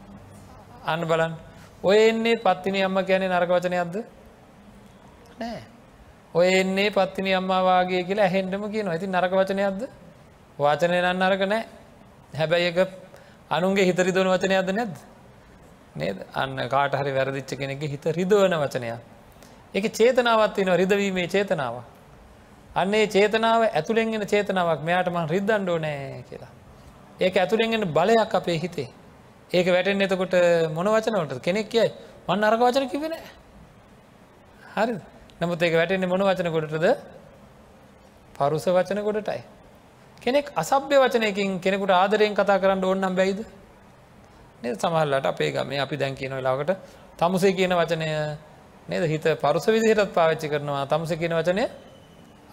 අන්න 0.86 1.06
බලන් 1.08 1.34
ඔය 1.82 1.98
එන්නේ 2.08 2.36
පත්තිනි 2.36 2.82
අම්ම 2.82 2.98
ගැන 3.02 3.22
නරක 3.22 3.50
වචනයක්ද? 3.50 3.96
නෑ. 5.40 5.62
ඔය 6.34 6.48
එන්නේ 6.60 6.90
පත්තිනි 6.90 7.34
අම්මාවාගේ 7.34 8.04
කියලා 8.04 8.28
හැන්ඩම 8.28 8.68
කියන 8.70 8.88
ඇති 8.88 9.06
නරක 9.06 9.32
වචනයක්ද? 9.32 9.88
වාචනය 10.58 11.00
නන්න 11.00 11.22
අරක 11.22 11.42
නෑ. 11.46 11.64
හැබැයි 12.36 12.68
එක 12.68 12.78
අනුන්ගේ 13.50 13.84
හිත 13.84 13.98
රිදුවන 13.98 14.28
වචනයක්ද 14.28 14.70
නැද්ද? 14.72 14.96
නේද? 15.96 16.18
අන්න 16.34 16.68
කාට 16.68 16.94
හරි 16.94 17.12
වැරදිච්ච 17.12 17.56
කෙනෙගේ 17.58 17.88
හිත 17.88 18.04
රිදුවන 18.04 18.54
වචනයක්. 18.60 19.00
එක 19.74 19.84
චේතනාවත්තින 19.90 20.70
රිදවීමේ 20.74 21.28
චේතනාව 21.28 21.82
අන්නේ 22.74 23.06
චේතනාව 23.06 23.62
ඇතුළෙන්ගෙන 23.68 24.26
චේතනාවක් 24.26 24.82
මෙයාට 24.82 25.08
මං 25.08 25.28
රිද්දන්ඩෝ 25.28 25.78
නෑ 25.78 26.24
කියලා. 26.28 26.52
ඒක 27.20 27.34
ඇතුළෙන්ගෙන 27.36 27.86
බලයක් 27.92 28.34
අපේ 28.34 28.58
හිතේ. 28.58 28.88
ඒක 29.50 29.66
වැටෙන් 29.68 30.00
එතකොට 30.00 30.34
මොන 30.72 30.86
වචනවලට 30.88 31.42
කෙනෙක් 31.42 31.68
කියයි 31.68 31.90
මන් 32.28 32.44
අරක 32.44 32.60
වචන 32.60 32.88
කිවෙන 32.88 33.14
හරි 34.74 34.94
නමුත් 35.40 35.62
ඒක 35.62 35.74
වැටෙන්නේ 35.74 36.08
මොන 36.08 36.22
වචන 36.22 36.50
කොටටද? 36.50 36.86
පරුස 38.34 38.66
වචන 38.68 39.00
කොටටයි. 39.02 39.42
කෙනෙක් 40.22 40.50
අසභ්‍ය 40.54 40.96
වචනයකින් 40.96 41.60
කෙනෙකුට 41.60 41.92
ආදරයෙන් 41.92 42.34
කතා 42.34 42.58
කරන්න 42.58 42.84
ඕන්නම් 42.84 43.14
බැයිද? 43.14 43.40
නද? 44.62 44.74
සමහල්ලට 44.76 45.26
අපේ 45.26 45.50
ගමේ 45.52 45.80
අපි 45.80 45.96
දැන් 45.96 46.14
කියන 46.14 46.32
වෙලාකට 46.32 46.70
තමුසේ 47.16 47.52
කියන 47.52 47.72
වචනය 47.72 48.08
නේද? 48.88 49.04
හිත 49.04 49.26
පරුස 49.40 49.66
විදිහටත් 49.68 50.12
පාවිච්චි 50.12 50.48
කරනවා. 50.48 50.86
තමුස 50.86 51.12
කියන 51.12 51.34
වචනය 51.34 51.68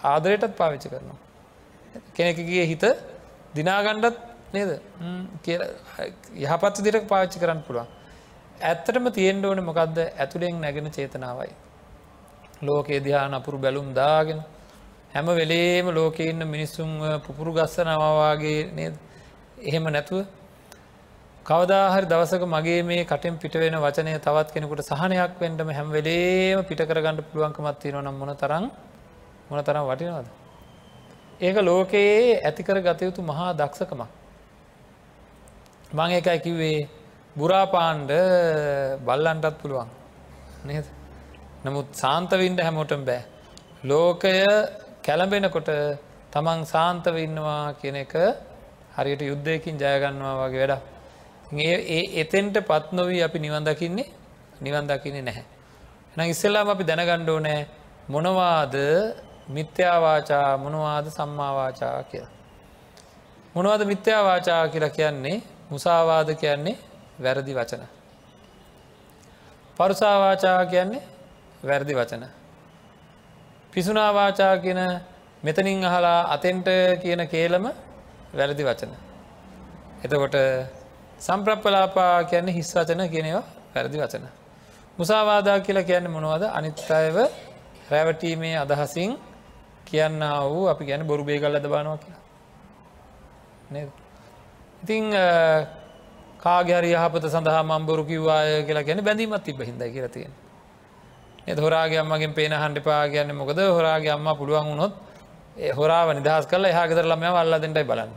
ආදරයටත් 0.03 0.55
පාවිච්චි 0.55 0.89
කරනවා. 0.89 1.20
කෙනෙකගේ 2.15 2.65
හිත 2.65 2.84
දිනාගණ්ඩත් 3.55 4.17
නේද 4.53 4.72
යහපත් 6.38 6.75
දිරක් 6.81 7.05
පාවිච්චි 7.08 7.39
කරන්න 7.39 7.62
පුළුවන්. 7.63 7.89
ඇත්තටම 8.62 9.05
තියෙන්ඩ 9.12 9.46
ඕන 9.46 9.63
මොකක්ද 9.63 9.98
ඇතුළෙන් 10.00 10.60
නැගෙන 10.60 10.89
චේතනාවයි. 10.89 11.53
ලෝකේ 12.62 13.00
දිහාන 13.00 13.34
අපුරු 13.34 13.58
බැලුම් 13.58 13.93
දාගෙන 13.93 14.43
හැම 15.12 15.25
වෙලේම 15.27 15.88
ලෝක 15.91 16.20
ඉන්න 16.22 16.43
මිනිස්සුන් 16.48 16.91
පුපුරු 17.22 17.53
ගස්සනවාගේ 17.53 18.60
නේද 18.74 18.93
එහෙම 19.60 19.84
නැතුව 19.88 20.25
කවදාහරි 21.46 22.05
දවසක 22.05 22.43
මගේ 22.48 22.81
මේ 22.84 23.03
කටෙන් 23.05 23.36
පිට 23.38 23.55
වෙන 23.55 23.75
වචනය 23.77 24.13
තවත් 24.20 24.53
කෙනෙකුට 24.53 24.84
සහනයක් 24.84 25.34
වෙන්ටම 25.39 25.70
හැම 25.70 25.89
වෙලේම 25.89 26.63
පිට 26.63 26.81
කරගන්නඩ 26.84 27.25
පුළුවන්කමත් 27.25 27.79
තියෙන 27.79 27.98
නම් 28.00 28.15
මොන 28.15 28.31
තරම් 28.36 28.65
මොන 29.51 29.63
තරම් 29.63 29.86
වටිනවද. 29.86 30.27
ඒක 31.41 31.58
ලෝකයේ 31.62 32.39
ඇතිකර 32.39 32.77
ගතයුතු 32.79 33.22
මහා 33.22 33.51
දක්ෂකමක්. 33.53 34.01
මං 35.91 36.12
එකයි 36.12 36.39
කිව්වේ 36.39 36.88
බුරාපාන්ඩ 37.36 38.12
බල්ලන්ටත් 39.05 39.58
පුළුවන් 39.62 39.89
නේද. 40.65 40.86
නමුත් 41.65 41.88
සාන්තවින්ඩ 41.93 42.60
හැමෝටම් 42.60 43.03
බෑ. 43.05 43.22
ලෝකය 43.84 44.31
කැළඹෙනකොට 45.03 45.70
තමන් 46.31 46.62
සාන්තව 46.65 47.15
ඉන්නවා 47.17 47.74
කියන 47.74 47.98
එක 48.03 48.13
හරියට 48.96 49.22
යුද්ධයකින් 49.22 49.75
ජයගන්නවා 49.77 50.36
වගේ 50.41 50.62
වැඩ. 50.63 50.84
ඒ 51.89 52.03
එතෙන්ට 52.22 52.55
පත් 52.70 52.86
නොවී 52.91 53.24
අපි 53.24 53.39
නිවන්දකින්නේ 53.39 54.08
නිවන්දකින්නේ 54.62 55.22
නැහැ. 55.22 55.46
එන 56.13 56.29
ඉස්සෙල්ලාම 56.29 56.70
අපි 56.70 56.84
දැනගණ්ඩෝ 56.84 57.39
නෑ 57.39 57.62
මොනවාද 58.10 58.75
මිත්‍යාවාචා 59.51 60.58
මොනවාද 60.58 61.05
සම්මාවාචා 61.08 62.03
කියලා. 62.03 62.31
මොනවද 63.55 63.81
මිත්‍යාවාචා 63.86 64.67
කියලා 64.67 64.89
කියන්නේ 64.89 65.38
මුසාවාද 65.70 66.29
කියන්නේ 66.36 66.77
වැරදි 67.24 67.55
වචන. 67.55 67.84
පරුසාවාචා 69.77 70.65
කියන්නේ 70.65 71.03
වැරදි 71.63 71.96
වචන. 71.96 72.24
පිසුනාවාචා 73.74 74.58
කියන 74.58 74.81
මෙතනින් 75.43 75.86
අහලා 75.86 76.20
අතෙන්ට 76.34 76.67
කියන 77.01 77.27
කේලම 77.27 77.65
වැරදි 78.34 78.63
වචන. 78.63 78.91
එතකොට 80.03 80.36
සම්ප්‍රප්පලාපා 81.20 82.24
කියන්නේ 82.24 82.53
හිස් 82.53 82.75
වචන 82.75 83.10
කියනවා 83.10 83.43
වැරදි 83.75 83.98
වචන. 83.98 84.25
මුසාවාදා 84.98 85.60
කියලා 85.60 85.84
කියන්න 85.84 86.08
මොනවද 86.10 86.43
අනිත්තායව 86.51 87.17
රැවටීමේ 87.91 88.55
අදහසින් 88.58 89.12
කියන්න 89.92 90.20
වූ 90.48 90.66
අපි 90.68 90.86
ගැන 90.86 91.04
බොරු 91.04 91.24
බේගල් 91.24 91.56
අද 91.56 91.66
බානවා 91.66 91.98
කියලා. 91.98 92.24
නේද? 93.72 93.90
ඉතිං 94.84 95.12
කාගර 96.40 96.84
යහපත 96.86 97.26
සඳහා 97.28 97.64
මම්බොරු 97.64 98.04
කිව්වාය 98.06 98.64
කියලා 98.66 98.84
ගැන 98.84 99.04
බැඳීමත් 99.04 99.44
තිබ 99.44 99.62
හිද 99.62 99.84
කියලා 99.88 100.10
තියෙන 100.10 100.34
එ 101.48 101.54
හොරාගේ 101.58 102.00
අම්මගෙන් 102.00 102.34
පේන 102.34 102.54
හන්ඩිපා 102.54 103.04
කියන්න 103.10 103.36
මොකද? 103.36 103.60
හොරාගේ 103.70 104.12
අම්ම 104.12 104.28
පුළුවන් 104.38 104.68
වුණොත් 104.68 104.94
හොරාව 105.72 106.14
නිදහස් 106.14 106.46
කල 106.46 106.66
හාගෙතර 106.72 107.06
ළම 107.06 107.24
අල්ලදෙන්ටයි 107.36 107.84
බලන්න. 107.84 108.14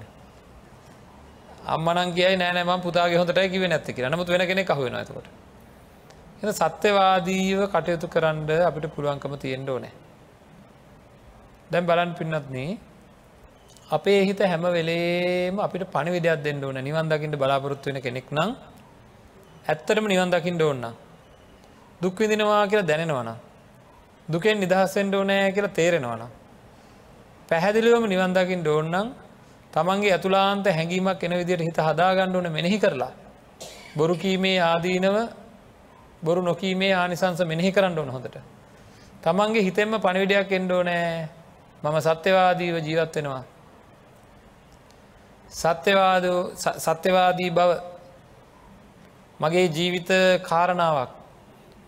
අම්මනන් 1.66 2.12
කියයි 2.12 2.36
නෑනෑම 2.36 2.80
පුතාගේ 2.80 3.18
හොඳට 3.18 3.40
කිව 3.50 3.64
නැත්ති 3.64 3.92
කිය 3.92 4.08
නමුත් 4.08 4.28
වෙන 4.28 4.46
කෙනෙ 4.46 4.64
කහුවෙන 4.64 4.94
ඇතකොට 4.94 5.28
එ 6.42 6.52
සත්‍යවාදීව 6.52 7.60
කටයුතු 7.68 8.08
කරන්න 8.08 8.48
අපිට 8.62 8.88
පුළුවන්කම 8.94 9.36
තියෙන්ට 9.36 9.68
ඕනෑ. 9.68 10.03
දැන් 11.70 11.86
බලන් 11.86 12.10
පින්නත්න 12.14 12.56
අපේ 13.88 14.20
හිත 14.24 14.40
හැම 14.42 14.64
වෙලේම 14.68 15.58
අපිට 15.58 15.84
පණිවිඩයක් 15.86 16.42
දෙන්න 16.42 16.64
ඕන. 16.64 16.76
නිවන් 16.80 17.08
දකිට 17.08 17.34
බලාපොරොත්තු 17.34 17.86
වෙන 17.86 18.00
කෙනෙක් 18.00 18.30
නම් 18.30 18.50
ඇත්තටම 19.66 20.06
නිවන් 20.06 20.30
දකිින්ට 20.30 20.62
ඕන්න 20.62 20.84
දුක්විදිනවා 22.00 22.62
කියලා 22.66 22.86
දැනෙනවන 22.86 23.30
දුකෙන් 24.28 24.58
නිදහස්සෙන්ට 24.58 25.14
ඕනෑ 25.14 25.52
කියලා 25.52 25.72
තේරෙනවන 25.72 26.24
පැහැදිලිවම 27.48 28.04
නිවන් 28.04 28.32
දකිින් 28.32 28.66
ඕන්නම් 28.66 29.08
තමන්ගේ 29.72 30.12
ඇතුලාන්ත 30.12 30.66
හැඟීමක් 30.68 31.22
එන 31.22 31.34
විදිට 31.34 31.60
හිත 31.60 31.78
හදාගණ්ඩ 31.78 32.36
ඕන 32.36 32.48
මෙනෙහි 32.52 32.78
කරලා 32.78 33.12
බොරු 33.96 34.14
කීමේ 34.16 34.58
ආදීනව 34.62 35.16
බොරු 36.22 36.40
නොකීමේ 36.42 36.92
ආනිසංස 36.94 37.40
මෙනෙහි 37.42 37.70
කරන්න 37.72 37.98
ඕන 37.98 38.10
හොඳට. 38.10 38.36
තමන්ගේ 39.22 39.62
හිතෙන්ම 39.62 39.96
පණවිඩයක් 39.98 40.52
එන්ඩෝ 40.52 40.82
නෑ 40.82 41.28
මම 41.84 41.96
සත්‍යවාදීව 42.00 42.76
ජීවත් 42.78 43.14
වෙනවා. 43.16 43.44
සත්‍යවාද 45.52 46.24
සත්‍යවාදී 46.78 47.50
බව 47.50 47.70
මගේ 49.40 49.66
ජීවිත 49.68 50.10
කාරණාවක් 50.42 51.10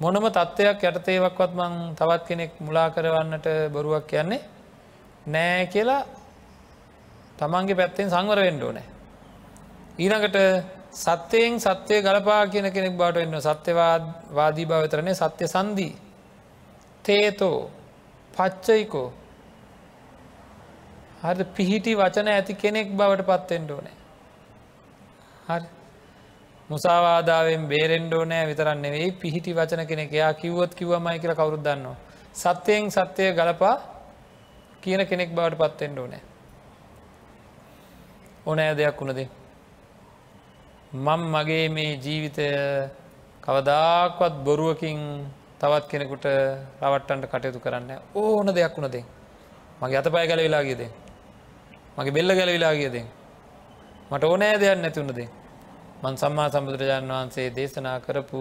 මොනම 0.00 0.26
තත්ත්වයක් 0.28 0.84
යටතේවක්වත් 0.84 1.52
මං 1.54 1.74
තවත් 1.96 2.22
කෙනෙක් 2.28 2.52
මුලා 2.60 2.88
කරවන්නට 2.90 3.46
බොරුවක් 3.72 4.06
කියන්නේ 4.06 4.42
නෑ 5.26 5.66
කියලා 5.66 6.02
තමන්ගේ 7.38 7.74
පැත්තෙන් 7.74 8.10
සංවර 8.10 8.38
වෙන්ඩෝ 8.38 8.72
නෑ. 8.72 8.86
ඊනකට 9.98 10.36
සත්‍යයෙන් 10.94 11.56
සත්‍යය 11.58 12.02
ගලපා 12.02 12.42
කියන 12.46 12.68
කෙනෙක් 12.70 12.94
බාට 12.94 13.16
එන්න 13.16 13.40
සත්‍යවාදී 13.40 14.66
භවතරණය 14.66 15.14
සත්‍ය 15.14 15.44
සන්දී 15.46 15.92
තේතෝ 17.04 17.70
පච්චයිකෝ 18.34 19.08
හරි 21.26 21.44
පිහිටි 21.56 21.96
වචන 21.96 22.28
ඇති 22.30 22.54
කෙනෙක් 22.56 22.88
බවට 22.92 23.26
පත්තෙන්ට 23.30 23.70
ඕනෑ 23.70 23.96
හරි 25.48 25.76
මුසාවාදාවෙන් 26.70 27.66
බේරෙන්ඩෝ 27.68 28.24
නෑ 28.24 28.46
විතරන්න 28.46 28.80
නෙවෙයි 28.82 29.10
පිහිටි 29.14 29.54
වචන 29.54 29.86
කෙනෙක් 29.86 30.12
එයා 30.12 30.32
කිව්වොත් 30.34 30.74
කිව්වමයි 30.74 31.18
කියලා 31.18 31.36
කවුරුත් 31.36 31.62
දන්නවා. 31.62 31.96
සත්‍යයෙන් 32.34 32.90
සත්‍යය 32.90 33.30
ගලපා 33.32 33.76
කියන 34.82 35.06
කෙනෙක් 35.06 35.30
බවට 35.30 35.58
පත්තෙන්ඩෝ 35.60 36.06
නෑ. 36.06 36.22
ඕනෑ 38.46 38.74
දෙයක් 38.74 39.00
වුණදේ. 39.00 39.28
මං 40.96 41.22
මගේ 41.28 41.68
මේ 41.68 41.92
ජීවිතය 41.98 42.46
කවදාක්වත් 43.40 44.34
බොරුවකින් 44.44 45.00
තවත් 45.60 45.84
කෙනෙකුට 45.88 46.24
රවට්ටන්ට 46.82 47.26
කටයුතු 47.28 47.60
කරන්න 47.60 47.90
ඕන 48.16 48.54
දෙයක් 48.54 48.74
වුණදේ. 48.76 49.04
මගේ 49.80 49.98
අත 49.98 50.08
පය 50.08 50.26
ගැලවිලා 50.26 50.64
කියදේ. 50.64 51.05
මගේ 51.98 52.12
බෙල්ල 52.12 52.30
ගැලවිලා 52.30 52.74
කියදේ. 52.74 53.06
මට 54.10 54.24
ඕනෑ 54.24 54.58
දෙයක් 54.58 54.78
නැතිවුණදේ. 54.78 55.28
මන් 56.02 56.16
සම්මා 56.16 56.48
සම්බුදුරජාණන් 56.50 57.10
වහන්සේ 57.10 57.48
දේශනා 57.50 58.00
කරපු 58.00 58.40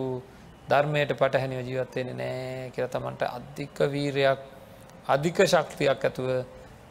ධර්මයට 0.69 1.11
පටහැනිව 1.13 1.61
ජීවත්වෙන 1.61 2.09
නෑ 2.13 2.69
කියර 2.69 2.87
තමන්ට 2.87 3.21
අධික 3.29 3.77
වීරයක් 3.87 4.39
අධික 5.07 5.37
ශක්තියක් 5.45 6.03
ඇතුව 6.03 6.29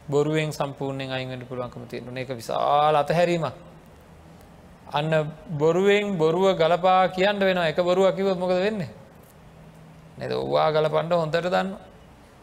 බොරුවෙන් 0.07 0.51
සම්පූර්ණයෙන් 0.51 1.11
අයිවට 1.11 1.47
පුළුවන්කම 1.47 1.85
තියෙන 1.85 2.17
එක 2.17 2.29
විශාල 2.31 2.95
අතහැරීමක්. 2.95 3.53
අන්න 4.89 5.11
බොරුවෙන් 5.51 6.17
බොරුව 6.17 6.45
ගලපා 6.55 7.09
කියන්න 7.09 7.39
වෙන 7.39 7.57
එක 7.59 7.77
බොරුව 7.79 8.15
කිවත් 8.15 8.37
මොකද 8.37 8.57
වෙන්නේ? 8.57 8.89
නැද? 10.17 10.31
ඔවා 10.33 10.71
ගලපන්ඩ 10.71 11.13
හොඳට 11.13 11.45
දන්න 11.45 11.69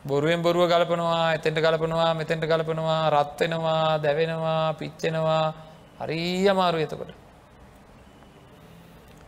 බොරුවෙන් 0.04 0.42
බොරුව 0.42 0.68
ගලපනවා 0.68 1.34
එතෙන්ට 1.34 1.58
ගලපනවා 1.58 2.12
මෙතෙන්ට 2.14 2.44
ගලපනවා 2.44 3.02
රත්වෙනවා 3.10 3.98
දැවෙනවා 3.98 4.74
පිච්චෙනවා 4.74 5.44
හරී 6.00 6.48
අමාරු 6.48 6.78
එතකොට 6.78 7.12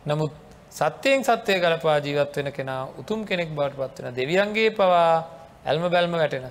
නමුත් 0.05 0.33
සත්‍යයෙන් 0.71 1.23
සත්‍යය 1.23 1.57
ගලපා 1.57 1.97
ජීවත් 1.99 2.35
වෙන 2.35 2.51
කෙනා 2.51 2.81
උතුම් 2.99 3.19
කෙනෙක් 3.23 3.49
බවට 3.49 3.77
පත්වෙන 3.89 4.15
දෙවියන්ගේ 4.15 4.69
පවා 4.71 5.11
ඇල්ම 5.65 5.85
බැල්ම 5.89 6.11
වැටෙන. 6.13 6.45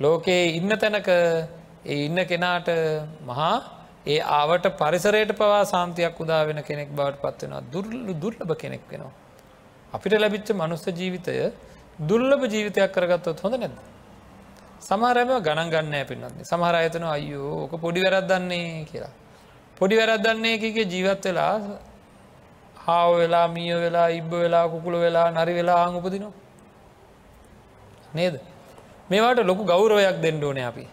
ලෝකයේ 0.00 0.56
ඉන්න 0.56 0.72
තැනක 0.76 1.08
ඒ 1.10 1.98
ඉන්න 1.98 2.18
කෙනාට 2.24 2.68
මහා 3.22 3.54
ඒ 4.06 4.18
ආවට 4.32 4.66
පරිසරයට 4.74 5.32
පවා 5.34 5.62
සාන්තියක් 5.66 6.18
උදා 6.18 6.42
වෙන 6.46 6.60
කෙනෙක් 6.62 6.90
බවට 6.90 7.22
පත්වෙනවා 7.24 7.62
දුර්ලු 7.70 8.12
දුර්ලභ 8.14 8.54
කෙනෙක් 8.56 8.82
වෙනවා. 8.90 9.12
අපිට 9.92 10.14
ලැබිච්ච 10.14 10.50
මනුස්ස 10.52 10.86
ජීවිතය 10.92 11.34
දුර්ලභ 12.08 12.44
ජීවිතයක් 12.48 12.92
කරගත්තොත් 12.92 13.40
හොඳ 13.44 13.56
නැද. 13.62 13.74
සමහරම 14.80 15.30
ගණන් 15.46 15.70
ගන්න 15.70 16.06
පින්නන්නේ 16.10 16.44
සමහර 16.44 16.74
අයතන 16.74 17.04
අයෝ 17.04 17.50
ඕක 17.62 17.72
පොඩි 17.80 18.00
වැරද්දන්නේ 18.04 18.84
කියලා. 18.90 19.12
පොඩි 19.78 19.96
වැරද්දන්නේ 20.00 20.54
එකගේ 20.56 20.86
ජීවත් 20.92 21.24
වෙලා 21.24 21.54
හාව 22.84 23.10
වෙලා 23.20 23.46
මිය 23.48 23.72
වෙලා 23.84 24.08
ඉබ්බ 24.20 24.32
වෙලා 24.44 24.64
කුකුල 24.68 24.96
වෙලා 25.04 25.28
නරි 25.30 25.54
වෙලා 25.54 25.78
ආං 25.84 25.98
උපදිනවා. 26.00 26.32
නේද. 28.14 28.40
මේවාට 29.10 29.44
ලොකු 29.50 29.64
ගෞරවයක් 29.64 30.16
දෙන්න 30.22 30.44
ඕනේ 30.44 30.66
අපි. 30.70 30.86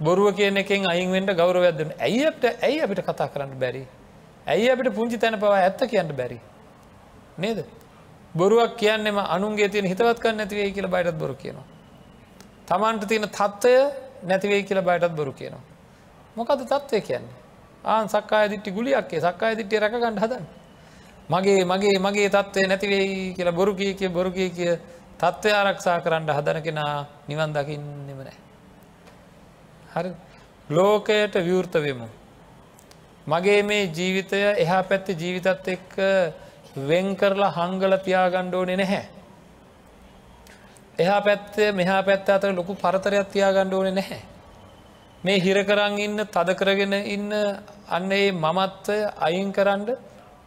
බොරුව 0.00 0.34
කියන 0.34 0.56
එකෙන් 0.56 0.90
අයින්වෙන්ට 0.90 1.30
ගෞරවයක් 1.36 1.76
දෙන්න 1.76 1.92
ඇයිට 2.00 2.44
ඇයි 2.66 2.82
අපිට 2.82 3.06
කතා 3.06 3.28
කරන්න 3.28 3.58
බැරි. 3.62 3.86
ඇයි 4.46 4.70
අපිට 4.70 4.94
පුංචි 4.94 5.18
තැන 5.18 5.38
පවා 5.38 5.58
ඇත්ත 5.62 5.80
කියන්න 5.90 6.16
බැරි. 6.20 6.40
නේද. 7.38 7.58
බොරුවක් 8.34 8.76
කියන්නෙම 8.76 9.18
අනුන්ගේ 9.18 9.68
තියෙන 9.68 9.86
හිතවත්කන්න 9.86 10.36
නැතිවේ 10.36 10.72
කියල 10.72 10.88
බයටත් 10.88 11.18
බොරු 11.18 11.34
කියනවා. 11.34 11.66
තමන්ට 12.66 13.08
තියෙන 13.08 13.28
තත්ත්වය 13.30 13.74
නැතිවේ 14.22 14.62
කියලා 14.62 14.82
බයටත් 14.82 15.16
බොරු 15.16 15.32
කියනවා. 15.32 15.62
මොකද 16.36 16.60
තත්ත්වය 16.62 17.00
කියන්නේ. 17.00 17.36
ආන් 17.84 18.08
සක්කාය 18.08 18.50
දිට්ටි 18.50 18.70
ගුලියක්ේ 18.70 19.20
සක්කාය 19.20 19.56
දිට්ටිය 19.56 19.80
රැකගන්න 19.80 20.18
හදන්න. 20.18 20.46
මගේ 21.30 21.64
මගේ 21.64 21.98
මගේ 21.98 22.28
තත්ත්වය 22.28 22.66
නැතිවෙයි 22.66 23.34
කියලා 23.36 23.52
බොරු 23.52 23.74
කිය 23.74 23.94
කිය 23.94 24.08
බොරු 24.08 24.30
කිය 24.30 24.50
කිය 24.50 24.78
තත්ත්වය 25.18 25.52
ආරක්ෂා 25.52 26.00
කරන්න 26.00 26.28
හදන 26.28 26.62
කෙනා 26.62 27.06
නිවන් 27.28 27.52
දකින්නෙම 27.52 28.18
නෑ. 28.18 28.38
හරි 29.94 30.10
ලෝකයට 30.70 31.34
විවෘත 31.46 31.74
වෙමු. 31.76 32.08
මගේ 33.26 33.62
මේ 33.62 33.82
ජීවිතය 33.88 34.42
එහා 34.56 34.82
පැත්ති 34.82 35.12
ජීවිතත් 35.14 35.68
එක්ක 35.68 35.96
වෙන් 36.84 37.16
කරලා 37.16 37.52
හංගල 37.52 37.94
තියාගණ්ඩෝනෙ 37.98 38.76
නැහැ. 38.76 39.04
එහා 40.98 41.20
පැත්තේ 41.22 41.70
මෙහා 41.72 42.02
පැත්ත 42.02 42.28
අතර 42.30 42.52
ලොකු 42.52 42.74
පරතරයක් 42.76 43.28
තියාගණ්ඩෝනෙ 43.28 43.92
නැහැ. 43.92 44.22
මේ 45.24 45.38
හිරකරං 45.38 45.98
ඉන්න 45.98 46.24
තද 46.26 46.54
කරගෙන 46.54 46.92
ඉන්න 46.94 47.30
අන්න 47.88 48.12
ඒ 48.12 48.32
මමත්වය 48.34 48.98
අයින් 49.20 49.52
කරන්න 49.52 49.86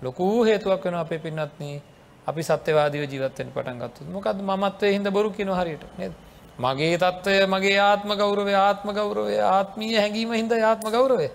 ලොකූ 0.01 0.43
හේතුවක් 0.43 0.85
වෙන 0.85 0.95
අපේ 0.95 1.19
පින්නත්න 1.19 1.81
අපි 2.27 2.41
සත්‍යවාදීව 2.43 3.03
ජීවත්තෙන් 3.05 3.49
පටන් 3.49 3.79
ගත්තු 3.79 4.07
මොකද 4.07 4.43
මත්වය 4.43 4.93
හිද 4.93 5.09
බොරු 5.09 5.31
කියන 5.31 5.51
හරියට 5.51 5.83
නද 5.99 6.13
මගේ 6.59 6.97
තත්ත්වය 6.97 7.47
මගේ 7.47 7.79
ආත්ම 7.81 8.11
ගෞරවය 8.15 8.53
ආත්ම 8.57 8.93
ගෞරවය 8.93 9.37
ආත්මීය 9.47 9.97
හැඟීම 9.97 10.31
හිද 10.33 10.51
ආත්ම 10.63 10.87
ගෞරවය 10.89 11.27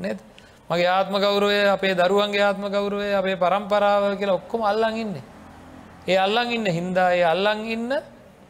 නද 0.00 0.18
මගේ 0.70 0.88
ආත්ම 0.88 1.14
ගෞරවය 1.16 1.68
අපේ 1.68 1.94
දරුවන්ගේ 1.94 2.42
ආත්ම 2.42 2.64
ගෞරවය 2.68 3.12
අපේ 3.12 3.36
පරම්පරාව 3.36 4.16
කියලා 4.16 4.34
ඔක්කොම 4.34 4.62
අල්ලං 4.62 4.96
ඉන්න. 4.96 5.14
ඒ 6.06 6.16
අල්ලං 6.16 6.48
ඉන්න 6.50 6.66
හින්දා 6.68 7.10
ඒ 7.12 7.24
අල්ලං 7.24 7.60
ඉන්න 7.66 7.90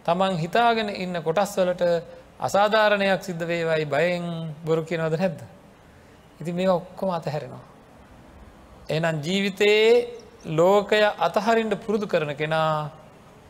තමන් 0.05 0.35
හිතාගෙන 0.37 0.89
ඉන්න 0.95 1.15
කොටස්වලට 1.21 1.83
අසාධාරණයක් 2.39 3.23
සිද්ධ 3.23 3.45
වේවයි 3.45 3.85
බයෙන් 3.87 4.25
බොරු 4.65 4.83
කියනවද 4.83 5.15
නැද්ද? 5.15 5.41
ඉති 6.41 6.53
මේ 6.53 6.69
ඔක්කොම 6.71 7.11
අතහැරෙනවා. 7.11 7.65
එනම් 8.89 9.17
ජීවිතයේ 9.21 9.89
ලෝකය 10.49 11.01
අතහරින්ට 11.19 11.75
පුරුදු 11.77 12.07
කරන 12.07 12.37
කෙනා 12.37 12.91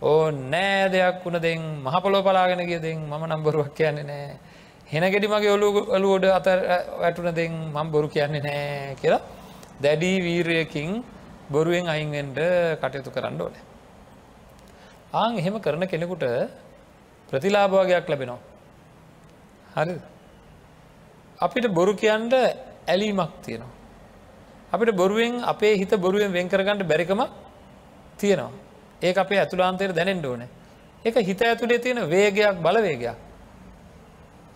ඕ 0.02 0.30
නෑ 0.30 0.88
දෙයක් 0.88 1.24
වුණ 1.24 1.38
දෙෙන් 1.38 1.60
මහපොලෝ 1.82 2.22
පලාගෙන 2.22 2.62
කියදෙන් 2.62 2.98
මම 3.02 3.22
නම්බරුවක් 3.26 3.74
කියන්නේ 3.74 4.04
නෑ. 4.04 4.36
හෙනගෙඩි 4.86 5.26
මගේ 5.26 5.50
ඔලු 5.50 5.68
ඔලුවෝඩ 5.88 6.24
අත 6.30 6.46
වැටුන 7.00 7.28
දෙෙන් 7.34 7.52
මම් 7.72 7.88
බොරු 7.90 8.08
කියන්නේ 8.08 8.42
නෑ 8.42 8.96
කියලා 9.00 9.22
දැඩී 9.80 10.16
වීරයකින් 10.20 10.90
බොරුවෙන් 11.50 11.88
අයින්ෙන්ට 11.88 12.38
කටයුතු 12.82 13.10
කරන්න 13.10 13.40
ඕන. 13.40 13.54
ආං 15.12 15.38
එහෙම 15.38 15.56
කරන 15.58 15.84
කෙනෙකුට 15.84 16.24
ප්‍රතිලාභවගයක් 17.28 18.08
ලැබෙනවා. 18.08 18.40
හරි 19.74 19.94
අපිට 21.38 21.66
බොරු 21.70 21.94
කියන්ට 21.94 22.34
ඇලීමක් 22.86 23.32
තියෙනවා. 23.42 23.72
අපිට 24.72 24.90
බොරුවෙන් 24.92 25.32
අපේ 25.44 25.74
හිත 25.74 25.92
බොරුවෙන් 25.96 26.30
වෙන් 26.30 26.46
කරගන්නට 26.46 26.84
බැරිකම 26.84 27.22
තියෙනවා. 28.18 28.52
ඒ 29.02 29.14
අපේ 29.14 29.38
ඇතුලාන්තයට 29.38 29.96
දැනෙන්ට 29.96 30.26
ඕන. 30.26 30.42
එක 31.04 31.14
හිත 31.18 31.40
ඇතුළේ 31.42 31.78
තියෙන 31.78 32.04
වේගයක් 32.06 32.56
බලවේගයක්. 32.60 33.23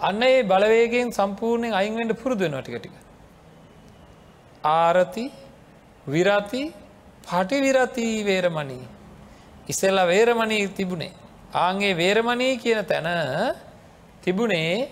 අන්න 0.00 0.22
ඒ 0.22 0.42
බලවේගෙන් 0.42 1.08
සම්පූර්ණයෙන් 1.10 1.72
අයින්වෙන්ට 1.72 2.14
පුරුදුවෙන 2.14 2.58
ටිකටික. 2.58 2.94
ආරති 4.64 5.24
විරති 6.06 6.62
පටි 7.24 7.56
විරති 7.60 8.06
වේරමණී. 8.24 8.84
ඉස්සෙල්ල 9.68 9.98
වේරමණී 10.06 10.68
තිබුණේ. 10.70 11.12
ආන්ගේ 11.54 11.94
වේරමණී 11.94 12.54
කියන 12.56 12.84
තැන 12.84 13.08
තිබුණේ 14.22 14.88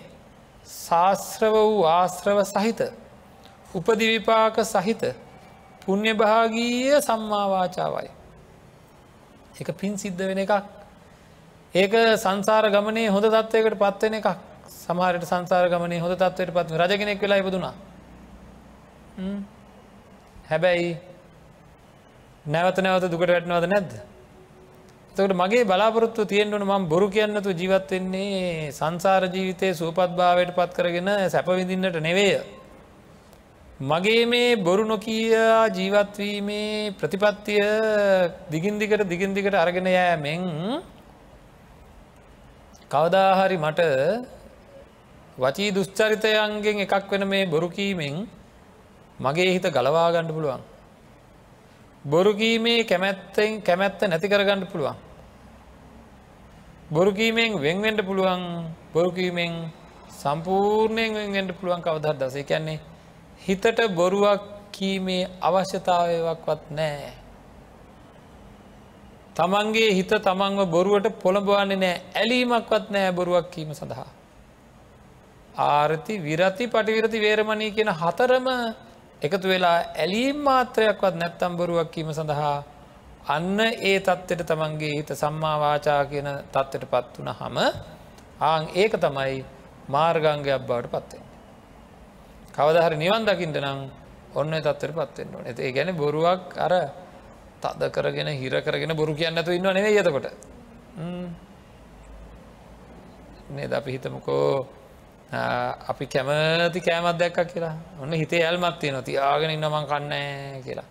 ශාස්ත්‍රව 0.65 1.53
වූ 1.53 1.85
ආශ්‍රව 1.87 2.39
සහිත 2.45 2.81
උපදිවිපාක 3.73 4.55
සහිත 4.65 5.03
පුුණ්‍ය 5.81 6.13
භාගීය 6.13 7.01
සම්මාවාචාවයි. 7.01 8.09
එක 9.57 9.69
පින් 9.73 9.95
සිද්ධ 9.95 10.19
වෙන 10.19 10.37
එකක් 10.37 10.53
ඒක 11.75 11.93
සංසාර 12.17 12.69
ගමනේ 12.69 13.07
හොඳ 13.07 13.25
තත්වයකට 13.27 13.77
පත්වෙන 13.77 14.13
එකක් 14.13 14.27
සමහරට 14.69 15.25
සංසාර 15.25 15.69
ගමනේ 15.69 15.99
හොඳ 15.99 16.15
තත්වයට 16.15 16.53
පත් 16.53 16.79
රජගෙනෙක් 16.81 17.21
වෙලා 17.21 17.39
ඉපදුනා. 17.39 17.73
හැබැයි 20.49 20.89
නැවත 22.45 22.77
නැවත 22.79 23.05
දුකට 23.05 23.29
වැටනවද 23.29 23.67
නැද්ද? 23.67 23.91
තකට 25.15 25.33
මගේ 25.33 25.65
බලාපොරොත්තු 25.65 26.25
තියෙන්ටන 26.25 26.63
ම 26.63 26.87
බොරු 26.87 27.07
කියන්නතු 27.09 27.51
ජීවත්වෙන්නේ 27.53 28.71
සංසාර 28.71 29.23
ජීවිතය 29.27 29.73
සූපත් 29.73 30.11
භාවයට 30.13 30.53
පත් 30.53 30.71
කරගෙන 30.73 31.09
සැපවිඳින්නට 31.27 31.99
නෙවේය. 31.99 32.37
මගේ 33.81 34.25
මේ 34.25 34.55
බොරු 34.57 34.83
නොකීයා 34.85 35.69
ජීවත්වීමේ 35.69 36.93
ප්‍රතිපත්තිය 36.93 37.65
දිගින්දිකට 38.49 39.03
දිගින්දිකට 39.05 39.55
අරගෙන 39.55 39.87
යෑමෙන් 39.87 40.41
කවදාහරි 42.91 43.57
මට 43.57 43.81
වචී 45.37 45.71
දුෂ්චරිතයන්ගෙන් 45.71 46.79
එකක් 46.85 47.11
වෙන 47.11 47.23
මේ 47.27 47.45
බොරුකීමෙන් 47.45 48.15
මගේ 49.19 49.53
හිත 49.53 49.65
ගලවා 49.69 50.11
ගණ්ඩ 50.11 50.33
පුළුවන්. 50.33 50.61
බොරුකීමේ 52.05 52.83
කැමැත්තෙන් 52.83 53.61
කැමැත්ත 53.61 54.01
නැති 54.03 54.27
කරගණ්ඩ 54.27 54.71
පුළුවන්. 54.71 54.97
බොරුකීමෙන් 56.91 57.51
වෙන්වෙන්ඩ 57.59 58.01
පුළුවන් 58.01 58.43
බොරුකීමෙන් 58.93 59.53
සම්පූර්ණයෙන් 60.11 61.33
වෙන්ට 61.33 61.51
පුළුවන් 61.59 61.81
කවදහත් 61.81 62.19
දසේ 62.21 62.43
කියන්නේ 62.43 62.79
හිතට 63.45 63.79
බොරුවක් 63.95 64.41
කීමේ 64.71 65.29
අවශ්‍යතාවයවක්වත් 65.41 66.61
නෑ. 66.71 67.13
තමන්ගේ 69.35 69.89
හිත 69.93 70.11
තමන්ව 70.19 70.65
බොරුවට 70.65 71.07
පොළඹවන්නේ 71.23 71.77
නෑ 71.77 71.95
ඇලීමක්වත් 72.15 72.85
නෑ 72.89 73.11
බොරුවක් 73.11 73.51
කීම 73.51 73.73
සඳහා. 73.73 74.16
ආරති 75.57 76.13
විරති 76.19 76.67
පටිවිරති 76.67 77.19
වේරමණී 77.19 77.71
කියන 77.71 77.89
හතරම 77.91 78.47
එකතු 79.21 79.47
වෙලා 79.47 79.77
ඇලීම් 79.95 80.37
මාත්‍රයක්වත් 80.43 81.15
නැත්තම් 81.15 81.57
බොරුවක් 81.57 81.89
කීම 81.91 82.09
සඳහා 82.13 82.57
අන්න 83.27 83.59
ඒ 83.59 83.99
තත්ත්වට 83.99 84.45
තමන්ගේ 84.45 84.93
හිත 84.97 85.11
සම්මාවාචා 85.13 86.01
කියන 86.05 86.29
තත්ත්වට 86.53 86.91
පත් 86.91 87.13
වන 87.17 87.31
හම 87.33 87.57
ආං 88.41 88.63
ඒක 88.73 88.93
තමයි 88.95 89.45
මාර්ගංගයක් 89.89 90.61
බවට 90.61 90.93
පත්වෙන්. 90.93 91.23
කවදහර 92.53 92.93
නිවන් 92.95 93.25
දකිින්ට 93.25 93.57
නම් 93.57 93.79
ඔන්න 94.35 94.53
තත්වට 94.57 94.93
පත්වෙන්න 94.93 95.35
ඕන. 95.35 95.45
ඇති 95.45 95.73
ගැන 95.73 95.95
බොරුවක් 95.95 96.53
අර 96.57 96.73
තද 97.59 97.81
කරගෙන 97.89 98.29
හිර 98.33 98.61
කරගෙන 98.61 98.95
බොරු 98.95 99.13
කියන්නතු 99.15 99.51
ඉන්න 99.51 99.69
නෙවේ 99.69 99.97
යතකොට 99.97 100.27
නේද? 103.49 103.71
අපි 103.73 103.91
හිතමකෝ 103.91 104.76
අපි 105.31 106.07
කැමති 106.07 106.81
කෑමත් 106.81 107.19
දැක්ක 107.19 107.53
කියලා. 107.53 107.75
ඔන්න 108.01 108.13
හිතේ 108.13 108.43
ඇල්මත්තිය 108.45 108.91
නොති 108.91 109.17
ආගෙන 109.17 109.51
ඉන්නමං 109.51 109.85
කන්න 109.85 110.61
කියලා. 110.63 110.85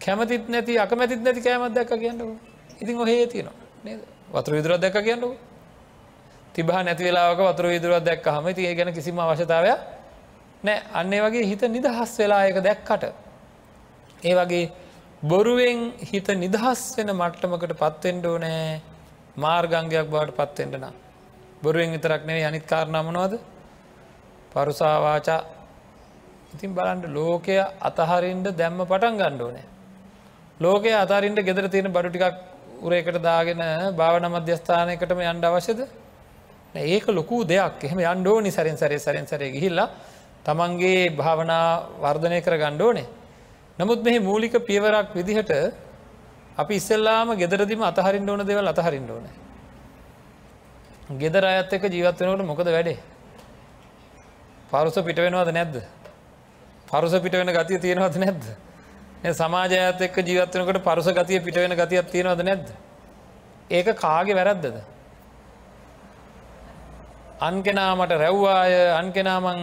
කැමතිත් 0.00 0.48
නැති 0.48 0.78
අකමැතිත් 0.78 1.22
නැති 1.22 1.40
කෑමත් 1.40 1.74
දැක්ක 1.74 1.92
කියන්නක. 2.00 2.40
ඉතින් 2.80 2.96
ඔහේ 2.96 3.26
තියෙනවා. 3.26 3.54
නේද? 3.84 4.00
වතුර 4.32 4.54
විදුරත් 4.54 4.80
දැක්ක 4.80 5.04
කියන්නක. 5.04 5.36
තිබහ 6.54 6.70
නැති 6.70 7.04
වෙලාවක 7.04 7.40
වතුර 7.40 7.66
විදුරත් 7.66 8.04
දැක්ක 8.04 8.24
හම 8.26 8.54
තිය 8.54 8.74
ගැන 8.74 8.94
කිසිම 8.94 9.18
අවශ්‍යතාවයක් 9.18 9.78
නෑ 10.64 10.82
අන්නේ 10.94 11.20
වගේ 11.20 11.44
හිත 11.44 11.62
නිදහස් 11.68 12.18
වෙලා 12.18 12.42
එක 12.48 12.58
දැක්කට. 12.64 13.12
ඒ 14.24 14.34
වගේ 14.34 14.72
බොරුවෙන් 15.22 15.92
හිත 16.00 16.28
නිදහස් 16.44 16.82
වෙන 16.96 17.12
මට්ටමකට 17.12 17.76
පත්වෙන්ඩෝ 17.78 18.36
නෑ 18.38 18.80
මාර්ගංගයක් 19.36 20.08
බවට 20.08 20.36
පත්වෙන්ට 20.38 20.80
නම්. 20.80 21.03
බොරුවෙන් 21.62 21.90
විතරක් 21.90 22.22
නෙවේ 22.24 22.44
අනිත් 22.44 22.64
කාරණමනවද 22.64 23.34
පරුසාවාචා. 24.52 25.40
ඉතින් 26.54 26.70
බලන්ට 26.72 27.06
ලෝකය 27.08 27.56
අතහරින්ට 27.80 28.48
දැම්ම 28.52 28.80
පටන් 28.82 29.16
ගණ්ඩෝනෑ 29.16 29.66
ලෝකය 30.60 30.90
අතරින්ට 30.94 31.40
ගෙදර 31.40 31.68
තියෙන 31.68 31.88
බඩු 31.88 32.10
ටිකක් 32.10 32.36
උරේකට 32.80 33.18
දාගෙන 33.20 33.60
භාවන 33.92 34.26
මධ්‍යස්ථානයකටම 34.28 35.20
යන්ඩ 35.22 35.44
අවශ්‍යද? 35.44 35.80
ඒක 36.74 37.06
ලොකු 37.08 37.44
දෙයක්. 37.44 37.78
එහෙම 37.80 37.98
යන්ඩෝනි 38.00 38.50
සැරෙන් 38.50 38.76
සැරේ 38.76 38.98
සැරෙන් 38.98 39.26
සැරේ 39.26 39.50
ගිහිල්ලා 39.50 39.88
තමන්ගේ 40.44 41.10
භාවනා 41.12 41.66
වර්ධනය 42.00 42.38
කර 42.40 42.56
ගණ්ඩෝනේ 42.56 43.06
නමුත් 43.78 44.02
මෙහි 44.02 44.18
මූලික 44.20 44.54
පියවරක් 44.60 45.10
විදිහට 45.12 45.50
අපි 46.56 46.74
ඉස්සෙල්ලාම 46.74 47.34
ගෙදරදිම 47.34 47.82
අතහරින් 47.82 48.28
ඕන 48.28 48.40
දෙවල් 48.40 48.68
අතහරින් 48.68 49.10
ඕන. 49.10 49.26
ගෙදර 51.10 51.44
අයත් 51.44 51.72
එක 51.72 51.82
ජීවත් 51.92 52.20
වෙනකට 52.20 52.46
මොකද 52.48 52.64
වැඩේ? 52.64 52.98
පරුස 54.70 54.94
පිට 54.94 55.18
වෙනවද 55.18 55.52
නැද්ද? 55.52 55.82
පරුස 56.88 57.12
පිට 57.20 57.34
වෙන 57.36 57.52
ගතිය 57.52 57.78
තියෙනවද 57.78 58.16
නැද්ද? 58.16 58.44
සමාජයත් 59.36 60.00
එක්ක 60.00 60.16
ජීවත්වනකට 60.24 60.80
පරුස 60.82 61.06
ගතිය 61.06 61.40
පිට 61.44 61.56
වෙන 61.56 61.76
ගතියක් 61.76 62.08
තියෙනවද 62.08 62.40
නැද්ද? 62.42 62.72
ඒක 63.70 63.92
කාගේ 64.00 64.34
වැරද්දද? 64.34 64.80
අන් 67.40 67.62
කෙනාමට 67.62 68.12
රැව්වාය 68.24 68.72
අන් 68.96 69.12
කෙනාමං 69.12 69.60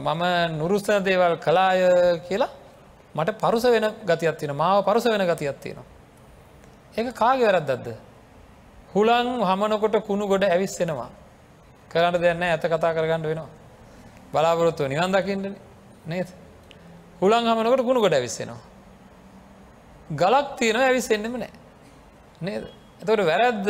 මම 0.00 0.24
නුරුස්ස 0.56 0.88
දේවල් 1.04 1.36
කලාය 1.36 1.84
කියලා 2.28 2.48
මට 3.14 3.36
පරුස 3.36 3.64
වෙන 3.64 3.92
ගතියක් 4.06 4.38
තියෙන 4.40 4.56
මාව 4.56 4.84
පරුස 4.88 5.04
වෙන 5.04 5.20
ගතියක් 5.20 5.60
තියෙනවා. 5.60 5.84
ඒක 6.96 7.12
කාගේ 7.14 7.44
වැරද්දක්ද. 7.44 7.92
හුලං 8.94 9.28
හමනකොට 9.42 9.96
කුණු 10.06 10.26
ගොඩ 10.26 10.44
ඇවිස්සෙනවා. 10.44 11.10
කරන්න 11.88 12.20
දෙන්න 12.20 12.42
ඇත 12.42 12.64
කතා 12.64 12.92
කරගන්න 12.92 13.22
වෙනවා. 13.22 13.50
බලාපොරොත්තුව 14.32 14.88
නිවන් 14.88 15.12
දකිට 15.12 15.56
නේද. 16.06 16.28
හුලං 17.20 17.44
හමනකොට 17.44 17.82
කුණු 17.82 18.00
ගොඩ 18.00 18.14
ඇවිස්සෙනවා. 18.14 18.60
ගලක් 20.12 20.56
තියෙන 20.56 20.76
ඇවිස්සෙන්නෙම 20.78 21.34
නෑ. 21.34 21.52
නේද. 22.40 22.64
එතකොට 23.00 23.24
වැරැද්ද 23.24 23.66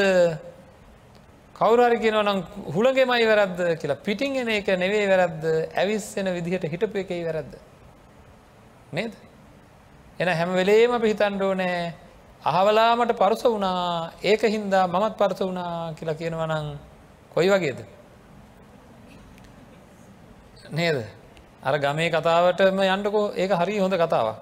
කවුරරි 1.55 1.99
කියනවනම් 1.99 2.39
හුළගෙමයි 2.75 3.27
වැරද්ද 3.27 3.59
කියලා 3.81 4.03
පිටිං 4.03 4.37
එන 4.37 4.49
එක 4.51 4.69
නෙවේ 4.77 5.07
වැරද්ද 5.09 5.45
ඇවිස්සෙන 5.75 6.27
විදිහට 6.35 6.67
හිටපු 6.67 6.99
එකයි 6.99 7.25
වැරද්ද. 7.25 7.53
නේද. 8.93 9.13
එන 10.21 10.29
හැම 10.31 10.55
වෙලේම 10.55 10.93
අපි 10.93 11.15
හිතන්ඩෝ 11.15 11.55
නෑ 11.55 11.95
අහවලාමට 12.44 13.14
පරුස 13.14 13.42
වුණා 13.44 14.12
ඒක 14.22 14.42
හින්දා 14.44 14.87
මමත් 14.88 15.16
පරස 15.16 15.40
වුණා 15.40 15.94
කියලා 15.94 16.14
කියනවනං 16.14 16.78
කොයි 17.35 17.48
වගේද. 17.48 17.78
නේද. 20.70 21.07
අර 21.62 21.78
ගමේ 21.78 22.11
කතාවටම 22.11 22.81
යන්ටකෝ 22.85 23.33
ඒක 23.35 23.50
හරි 23.52 23.78
හොඳ 23.78 23.94
කතාවක්. 23.94 24.37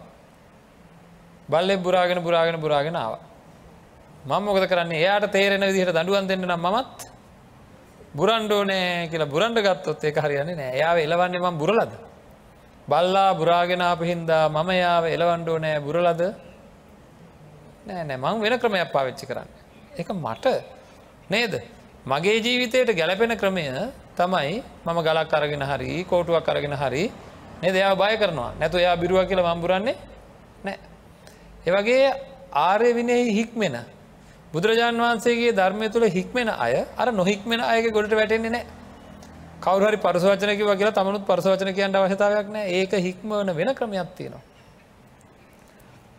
බල්ලෙ 1.49 1.77
බුරාගෙන 1.77 2.21
බුරාගෙන 2.21 2.57
බුරාගෙන 2.57 2.97
ආව. 2.97 3.19
මං 4.25 4.43
මොකද 4.43 4.65
කරන්නේ 4.67 4.99
එයාට 4.99 5.31
තේරෙන 5.31 5.61
විදිහට 5.63 5.93
දඩුවන් 5.93 6.27
දෙන්න 6.27 6.41
නම් 6.43 6.67
මත් 6.67 6.99
බුරන්්ඩෝනෑ 8.13 9.09
කියලා 9.09 9.29
බුරන්ඩ 9.29 9.59
ගත්තොත් 9.59 10.05
ඒක 10.05 10.17
හරියන්නේ 10.17 10.57
නෑ 10.57 10.79
යාව 10.79 10.97
එලවන්නේ 10.99 11.41
මම් 11.41 11.59
බුරලද. 11.59 11.93
බල්ලා 12.89 13.35
බුරාගෙන 13.35 13.83
අප 13.83 14.01
හින්දා 14.03 14.49
මම 14.49 14.71
යාව 14.75 15.05
එලවන්ඩෝ 15.07 15.59
නෑ 15.59 15.81
බුරලද 15.81 16.49
නෑ 17.83 18.05
නෑ 18.05 18.19
මං 18.19 18.41
වෙන 18.41 18.59
ක්‍රමයක් 18.59 18.93
පාවිච්චි 18.93 19.27
කරන්න. 19.27 19.49
එක 19.95 20.09
මට 20.09 20.47
නේද. 21.31 21.55
මගේ 22.05 22.37
ජීවිතයට 22.39 22.91
ගැලපෙන 22.93 23.37
ක්‍රමය 23.37 23.65
තමයි 24.17 24.63
මම 24.85 24.99
ගලක් 25.01 25.33
අරගෙන 25.33 25.63
හරි 25.63 26.05
කෝටුවක් 26.05 26.49
අරගෙන 26.49 26.75
හරි 26.75 27.05
නේ 27.63 27.73
දෙයා 27.73 27.95
බය 27.95 28.17
කරනවා 28.17 28.53
නැතු 28.55 28.79
එයා 28.79 28.97
බිරුව 28.97 29.25
කියල 29.25 29.41
මම්බුරන්නේ 29.41 29.97
නෑ. 30.65 30.79
ඒවගේ 31.67 32.13
ආර්ය 32.55 32.91
විනෙහි 32.93 33.33
හික්මෙන 33.33 33.77
බුදුරජාන් 34.53 34.97
වහන්සේගේ 34.97 35.53
ධර්මය 35.53 35.89
තුළ 35.89 36.09
හික්මෙන 36.09 36.49
අය 36.49 36.85
අර 36.97 37.09
නොහික්මෙන 37.13 37.61
අයගේ 37.63 37.91
ගොඩට 37.91 38.15
වැටෙන්නේ 38.15 38.51
නෑ 38.51 38.67
කවරහරි 39.61 39.99
පරසවචනක 39.99 40.61
කියලා 40.61 40.93
තමනුත් 40.93 41.25
පරසවචන 41.27 41.73
කියන්න 41.73 41.97
අවශ්‍යතාවයක් 41.97 42.49
නෑ 42.51 42.69
ඒක 42.75 42.93
හික්මවන 42.99 43.55
වෙන 43.55 43.75
ක්‍රමයක් 43.75 44.15
තියෙනවා. 44.17 44.50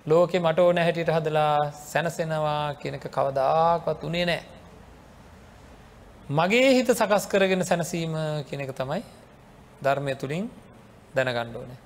ලෝකෙ 0.06 0.40
මට 0.40 0.60
ඕන 0.60 0.78
හැටියට 0.78 1.10
හදලා 1.10 1.72
සැනසෙනවා 1.72 2.74
කියනක 2.76 3.06
කවදාකවත් 3.08 4.04
උනේ 4.04 4.26
නෑ. 4.26 4.42
මගේ 6.30 6.74
හිත 6.74 6.90
සකස් 6.90 7.28
කරගෙන 7.28 7.64
සැනසීම 7.64 8.18
කියනක 8.50 8.74
තමයි 8.74 9.04
ධර්මය 9.84 10.16
තුළින් 10.16 10.50
දැනගණ්ඩෝනෑ. 11.16 11.80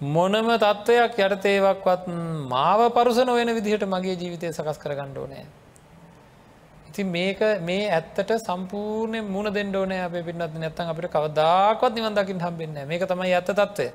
මොනම 0.00 0.48
තත්ත්වයක් 0.58 1.16
යටතේවක්වත් 1.18 2.06
මාව 2.46 2.92
පරුස 2.92 3.24
නොවෙන 3.24 3.54
විදිහට 3.54 3.86
මගේ 3.86 4.14
ජීවිතය 4.14 4.52
සකස් 4.52 4.78
කරගණ්ඩෝනෑ. 4.78 5.46
ඉතින් 6.88 7.06
මේක 7.08 7.40
මේ 7.62 7.90
ඇත්තට 7.90 8.30
සම්පූර්ණය 8.40 9.22
මුණ 9.24 9.48
දෙන්නඩෝනෑ 9.50 10.04
අප 10.04 10.24
පින්නත් 10.24 10.52
නැත්තන් 10.54 10.90
අපිට 10.90 11.08
කවදාකොත් 11.10 11.94
නිවන් 11.94 12.14
දකිින් 12.14 12.40
හම්බෙන්න 12.40 12.84
මේක 12.86 13.08
තමයි 13.08 13.32
ඇත්ත 13.32 13.52
තත්වය 13.52 13.88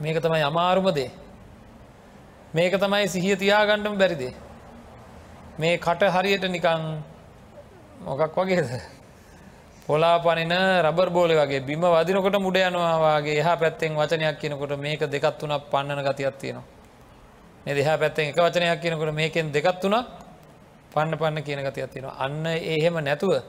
මේක 0.00 0.18
තමයි 0.18 0.42
අමාරුමදේ 0.42 1.10
මේක 2.54 2.74
තමයි 2.74 3.08
සිහිය 3.08 3.36
තියාගණ්ඩම 3.36 3.98
බැරිදේ 3.98 4.34
මේ 5.58 5.78
කට 5.78 6.02
හරියට 6.08 6.44
නිකං 6.46 6.82
මොකක් 8.00 8.36
වගේද? 8.36 8.68
පොලා 9.86 10.18
පනින 10.18 10.52
රබර් 10.82 11.10
බෝලි 11.10 11.34
වගේ 11.34 11.60
බිම 11.60 11.82
වදිනකොට 11.82 12.36
මුඩ 12.38 12.56
යනවාගේ 12.58 13.38
එහ 13.38 13.48
පැත්තෙන් 13.56 13.92
වචනයක් 13.94 14.38
කියනකොට 14.38 14.78
මේක 14.78 15.02
දෙකත් 15.04 15.42
වුණක් 15.42 15.64
පන්නන 15.70 16.00
ගතියක් 16.00 16.36
තියෙනවා. 16.38 16.64
දෙහ 17.66 17.90
පැත්තෙන් 17.98 18.30
එක 18.30 18.38
වචනයක් 18.38 18.80
කියනකොට 18.80 19.12
මේකෙන් 19.12 19.52
දෙකත් 19.52 19.82
වුණක් 19.82 20.06
පන්න 20.92 21.18
පන්න 21.18 21.42
කියන 21.42 21.60
ගතියක් 21.60 21.90
තියෙනවා. 21.90 22.16
අන්න 22.18 22.46
එහෙම 22.46 22.94
නැතුව 22.98 23.42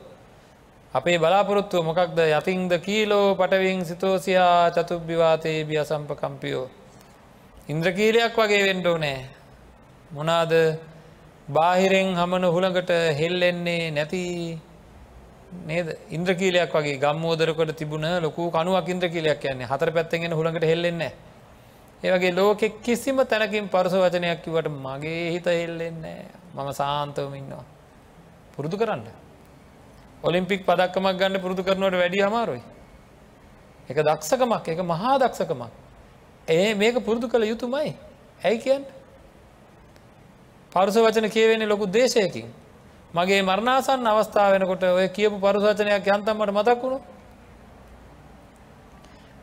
අපේ 0.93 1.17
බලාපොරොත්තුව 1.17 1.85
මොකක්ද? 1.85 2.17
යතින්ද 2.31 2.71
කීලෝ 2.81 3.35
පටවින් 3.35 3.85
සිතෝසියා 3.85 4.71
චතුබ්භිවාතයේ 4.71 5.63
බිය 5.63 5.79
සම්පකම්පියෝ 5.83 6.84
ඉන්ද්‍රකීලයක් 7.67 8.35
වගේ 8.35 8.63
වෙන්ඩෝ 8.63 8.97
නෑ 8.97 9.19
මොනාද 10.11 10.53
බාහිරෙන් 11.49 12.09
හමන 12.15 12.43
හුළඟට 12.47 12.91
හෙල්ලෙන්නේ 13.19 13.91
නැති 13.91 14.21
නේද 15.65 15.87
ඉන්ද්‍රකීලයක් 16.09 16.73
වගේ 16.73 16.97
ගම්මෝදරකට 16.97 17.71
තිබුණ 17.75 18.05
ලොකු 18.21 18.51
කනුවක් 18.51 18.89
ඉන්ද්‍රකීලයක් 18.89 19.39
කියන්නේ 19.39 19.71
හතර 19.71 19.91
පැත්තෙන්ගෙන 19.91 20.37
හුළඟට 20.39 20.67
හෙල්ලෙන්නේ 20.71 21.13
ඒවගේ 22.03 22.33
ලෝකෙ 22.33 22.67
කිසිම 22.81 23.17
තැනකින් 23.25 23.69
පරස 23.69 23.95
වචනයක් 23.95 24.43
කිවට 24.43 24.69
මගේ 24.79 25.31
හිත 25.31 25.47
හෙල්ලෙන්නේ 25.47 26.19
මම 26.53 26.69
සාන්තවම 26.73 27.33
ඉන්නවා. 27.33 27.65
පුරුදු 28.53 28.77
කරන්න. 28.77 29.07
ඔලිම්පික් 30.23 30.61
පදක්කමක් 30.65 31.17
ගන්න 31.19 31.41
පුරුදු 31.41 31.63
කරනවට 31.63 31.97
වැඩි 31.97 32.21
අමාරුයි. 32.21 32.61
එක 33.89 33.97
දක්ෂකමක් 33.99 34.67
එක 34.67 34.79
මහා 34.83 35.17
දක්ෂකමක්. 35.17 35.84
ඒ 36.47 36.73
මේක 36.73 36.95
පුරුදු 36.99 37.27
කළ 37.27 37.43
යුතුමයි. 37.43 37.95
ඇයි 38.43 38.59
කියන්න. 38.59 38.85
පරුස 40.71 40.95
වචන 40.97 41.29
කියවෙන්නේ 41.29 41.67
ලොකු 41.67 41.85
දේශයකින්. 41.87 42.47
මගේ 43.13 43.41
මරණාසන් 43.41 44.05
අවස්ථාව 44.05 44.51
වෙනකොට 44.51 44.83
ඔය 44.83 45.07
කියපු 45.09 45.37
පරුසවචනයක් 45.39 46.07
යන්තම්මට 46.07 46.51
මතක් 46.51 46.81
වුණු. 46.81 46.99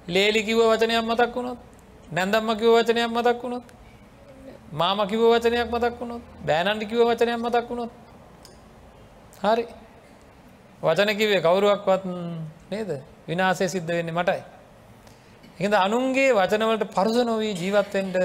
ලේලි 0.09 0.43
කිව 0.43 0.59
වචනයක් 0.63 1.03
මතක් 1.03 1.35
වුණොත් 1.35 1.59
නැන්දම්ම 2.13 2.51
කිව 2.55 2.71
වචනයක් 2.71 3.09
මතක් 3.09 3.43
වුණොත් 3.43 3.65
මාම 4.73 4.99
කිව 5.07 5.21
වචනයක් 5.25 5.69
මතක් 5.69 5.95
වුණොත් 5.99 6.23
බෑනන්ඩි 6.47 6.87
කිව 6.87 7.01
වචනයක් 7.03 7.39
මතක් 7.39 7.69
වුණොත් 7.69 7.91
හරි 9.43 9.65
වචන 10.83 11.17
කිවේ 11.17 11.41
කවුරුවක්වත් 11.41 12.03
නේද 12.71 12.91
විනාසය 13.27 13.69
සිද්ධ 13.69 13.87
වෙන්නේ 13.89 14.13
මටයි. 14.13 14.43
එහිද 15.59 15.75
අනුන්ගේ 15.77 16.33
වචනවලට 16.33 16.85
පරුස 16.91 17.17
නොවී 17.23 17.55
ජීවත්තෙන්ට 17.55 18.17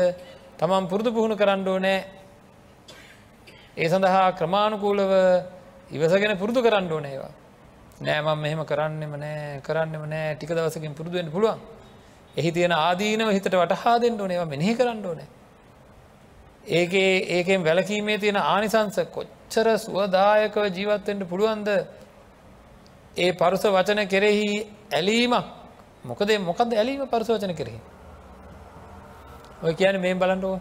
තමන් 0.58 0.88
පුරුදු 0.88 1.10
පුහුණු 1.12 1.36
කරන්න 1.36 1.68
ඕනෑ 1.68 2.00
ඒ 3.78 3.88
සඳහා 3.88 4.32
ක්‍රමාණුකූලව 4.34 5.12
ඉවසගෙන 5.92 6.34
පුරුදු 6.36 6.62
කරන්න 6.62 6.88
ඕනේවා. 6.90 7.34
නෑමම් 8.00 8.40
මෙහෙම 8.40 8.62
කරන්නෙම 8.63 9.13
නෑ 9.16 9.62
කරන්නෙම 9.62 10.04
නෑ 10.06 10.36
ටික 10.36 10.52
දවසකින් 10.52 10.94
පුරුදුවෙන් 10.94 11.30
පුළුවන්. 11.30 11.60
එහි 12.36 12.52
තියෙන 12.52 12.74
ආදීනව 12.74 13.30
හිතට 13.30 13.52
වටහා 13.54 13.98
දෙන්න 13.98 14.18
ඕනේවා 14.18 14.46
මෙනෙහි 14.46 14.74
කරන්න 14.76 15.06
ඕනේ. 15.06 15.28
ඒකේ 16.70 17.12
ඒකෙන් 17.30 17.63
වැලකීමේ 17.63 18.18
තියෙන 18.18 18.40
ආනිසංස 18.46 18.98
කොච්චර 19.10 19.68
සුවදායකව 19.78 20.66
ජීවත්තෙන්ට 20.72 21.24
පුළුවන්ද 21.26 21.70
ඒ 23.18 23.32
පරුස 23.34 23.63
වචන 23.68 24.02
කෙරෙහි 24.08 24.50
ඇලීමක් 24.92 25.57
මොකද 26.08 26.30
මොකද 26.50 26.74
ඇලීම 26.74 27.06
පරුස 27.12 27.30
වචන 27.30 27.54
කෙරෙහි. 27.60 27.80
ඔය 29.63 29.74
කියන 29.74 29.96
මේ 30.02 30.15
බලන්ටුව 30.15 30.60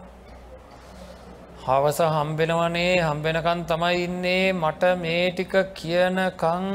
හවස 1.65 1.99
හම්බෙනවනේ 2.15 2.95
හම්බෙනකන් 3.01 3.61
තමයි 3.71 4.05
ඉන්නේ. 4.05 4.53
මට 4.55 4.83
මේ 5.03 5.31
ටික 5.31 5.55
කියනකං 5.75 6.67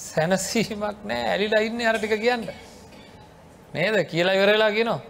සැනසීමක් 0.00 0.98
නෑ. 1.04 1.22
ඇලිලා 1.32 1.62
ඉන්න 1.68 1.80
අරටික 1.86 2.14
කියන්න. 2.24 2.44
නේද? 3.74 3.96
කියලා 4.12 4.34
ඉවරලා 4.34 4.70
කියනවා. 4.70 5.00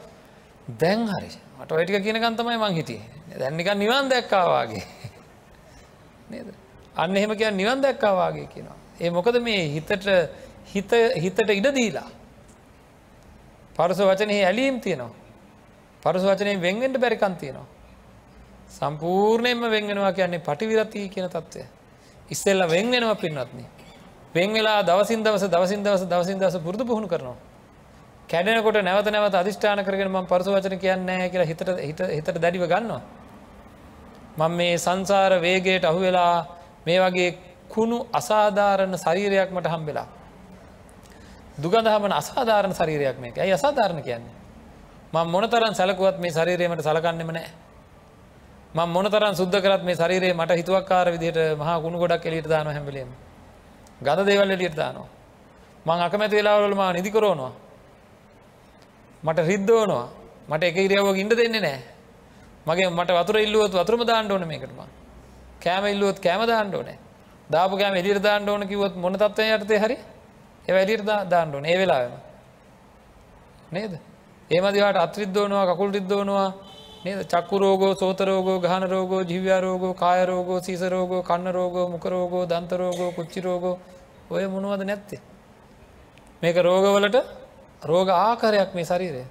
දැන් 0.81 1.07
හරි. 1.09 1.31
මට 1.59 1.73
ඔයටික 1.73 2.03
කියනකන් 2.03 2.37
තමයි 2.37 2.59
මං 2.59 2.75
හිටිය. 2.75 3.01
දැන්නිකන් 3.41 3.79
නිවන් 3.79 4.11
දැක්කාවාගේ 4.13 4.85
නේද? 6.31 6.49
අන්න 6.97 7.17
එහෙම 7.17 7.37
කියන්න 7.37 7.57
නිවන් 7.57 7.83
දැක්කාවාගේ 7.83 8.47
කියනවා. 8.47 8.79
ඒ 9.01 9.11
මොකද 9.11 9.37
මේ 9.41 9.63
හිතට 9.75 9.93
හිත 10.75 10.91
හිතට 11.17 11.51
ඉඩ 11.51 11.69
දීලා 11.75 12.09
පරුස 13.81 14.01
වචනය 14.05 14.41
ඇලීම් 14.43 14.81
තියෙනවා 14.81 15.13
පරුස 16.03 16.25
වචනය 16.25 16.57
වෙන්ගෙන්ට 16.61 16.99
බැරිකන් 16.99 17.37
තියෙනවා 17.37 17.69
සම්පූර්ණයෙන්ම 18.71 19.63
වෙන්ගෙනවා 19.69 20.13
කියන්නේ 20.13 20.41
පටිවිරතිී 20.41 21.09
කියන 21.09 21.29
තත්ත්වය. 21.29 21.65
ඉස්සෙල්ල 22.29 22.63
වෙන්ගෙනවා 22.65 23.15
පින්නත්න. 23.17 23.65
වෙන් 24.35 24.53
වෙලා 24.53 24.83
දවසින් 24.83 25.25
දවස 25.25 25.45
දවසින් 25.47 25.83
දවස 25.83 26.05
දවසින් 26.05 26.39
දවස 26.39 26.59
පුරදු 26.59 26.85
පුහුණු 26.85 27.09
කරනවා. 27.09 27.37
කැඩෙනකොට 28.29 28.79
නැවත 28.81 29.09
නැවත 29.09 29.35
අධිෂ්ඨාන 29.35 29.85
කරගෙන 29.85 30.09
ම 30.09 30.27
පරසු 30.27 30.51
වචන 30.51 30.79
කියන්නේ 30.79 31.31
කියලා 31.31 31.47
හිතට 31.47 31.63
හිත 31.81 32.01
හිතට 32.09 32.37
දැඩිව 32.37 32.65
ගන්නවා. 32.65 33.03
මං 34.39 34.53
මේ 34.53 34.79
සංසාර 34.79 35.33
වේගයට 35.41 35.85
අහු 35.85 36.01
වෙලා 36.01 36.47
මේ 36.87 36.99
වගේ 37.01 37.31
කුණු 37.69 38.07
අසාධාරණ 38.13 38.95
ශරීරයක් 38.97 39.51
මට 39.51 39.67
හම්බෙලා. 39.67 40.07
දුගඳහමන 41.57 42.13
අසාධාරණ 42.13 42.73
ශරීරයක් 42.73 43.19
මේක. 43.19 43.37
ඇයි 43.37 43.53
අසාධාරණ 43.53 44.03
කියන්නේ. 44.03 44.35
මං 45.13 45.27
මොනතරන් 45.27 45.75
සැලකුවත් 45.75 46.19
මේ 46.19 46.31
ශරීරයමට 46.31 46.83
සලකන්නෙම 46.83 47.31
නෑ. 47.31 47.51
ම 48.75 48.79
මොනතරන් 48.89 49.35
සුද්ද 49.35 49.55
කරත් 49.57 49.83
මේ 49.83 49.95
ශරීරයේ 49.95 50.35
මට 50.35 50.51
හිතුවක්කාර 50.53 51.11
විදිහට 51.11 51.59
මහා 51.59 51.81
කුණු 51.81 51.99
ගොඩක් 51.99 52.25
එලියට 52.25 52.47
දාන 52.47 52.67
හැබලීම 52.69 53.11
ගඳ 54.01 54.27
දේවල් 54.27 54.51
එලියට 54.51 54.77
දානවා. 54.77 55.09
මං 55.87 56.01
අකමැති 56.01 56.37
වෙලාවලම 56.37 56.83
නිදිකරෝනවා 56.93 57.53
මට 59.23 59.39
රිද්දෝනවා 59.43 60.09
මට 60.49 60.63
එක 60.65 60.77
ඉරියාවක් 60.79 61.19
ඉඩ 61.19 61.35
දෙන්නේ 61.35 61.61
නෑ. 61.61 61.81
මගේ 62.67 62.91
මට 62.91 63.11
වතුර 63.13 63.37
ඉල්ලුවත් 63.39 63.75
වතුරම 63.75 64.07
දාන්න 64.07 64.31
ඕන 64.31 64.47
මේකටම 64.47 64.81
කෑම 65.61 65.85
ඉල්ලුවත් 65.87 66.19
කෑම 66.19 66.47
දාන්න 66.47 66.71
ඕනේ. 66.73 66.99
දාපු 67.51 67.77
කෑම 67.77 67.95
එලියට 67.95 68.23
දාන්න 68.23 68.49
ඕන 68.49 68.69
කිවොත් 68.69 68.95
මොන 68.97 69.15
තත්වය 69.15 69.51
යටතේ 69.51 69.99
හරි 70.65 70.73
ඒ 70.73 70.83
එලියට 70.83 71.05
දාන්න 71.05 71.55
ඕන. 71.55 71.65
ඒ 71.65 71.79
වෙලාවෙම. 71.79 72.15
නේද? 73.73 73.93
ඒමදිවට 74.51 74.97
අත්‍රිද්දෝනවා 74.97 75.65
කකුල් 75.67 75.93
රිද්දෝනවා 75.93 76.49
නේද? 77.05 77.21
චක්කුරෝගෝ 77.25 77.95
සෝතරෝගෝ 77.95 78.59
ගහනරෝගෝ 78.61 79.23
ජිව්‍යාරෝගෝ 79.23 79.95
කායරෝගෝ 79.95 80.61
සීසරෝගෝ 80.61 81.23
කන්නරෝගෝ 81.23 81.89
මුකරෝගෝ 81.89 82.45
දන්තරෝගෝ 82.47 83.11
කුච්චිරෝගෝ 83.13 83.79
ඔය 84.31 84.47
මොනුවද 84.47 84.83
නැත්තේ. 84.83 85.21
මේක 86.43 86.57
රෝගවලට 86.59 87.17
රෝග 87.83 88.09
ආකාරයක් 88.09 88.75
මේ 88.75 88.85
ශරීරය. 88.85 89.25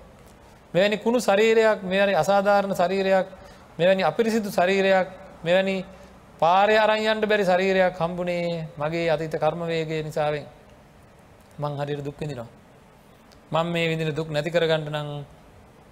මෙවැනි 0.73 0.97
කුණු 0.97 1.19
ශරීරයක් 1.19 1.83
මෙවැනි 1.83 2.13
අසාධාරණ 2.15 2.73
ශරීරයක් 2.73 3.27
මෙවැනි 3.79 4.03
අපිරිසිදු 4.03 4.49
ශරීරයක් 4.49 5.07
මෙවැනි 5.43 5.85
පාරය 6.39 6.75
අරයන්ට 6.75 7.25
බැරි 7.25 7.43
ශරීරයක් 7.43 7.95
හම්බුණේ 7.95 8.67
මගේ 8.77 9.09
අතීත 9.09 9.33
කර්මවේගේ 9.33 10.03
නිසාවෙන්. 10.03 10.45
මං 11.59 11.73
හරියට 11.75 12.03
දුක්විදිනවා. 12.03 12.47
මං 13.51 13.67
මේ 13.67 13.87
විදින 13.87 14.11
දුක් 14.11 14.29
නැති 14.29 14.49
කරගන්නට 14.49 14.89
නං 14.89 15.09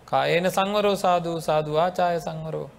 කායන 0.06 0.46
සංවරෝ 0.48 0.96
සාධූ 0.96 1.38
සාධ 1.40 1.70
ආචාය 1.76 2.20
සංවරෝ. 2.20 2.70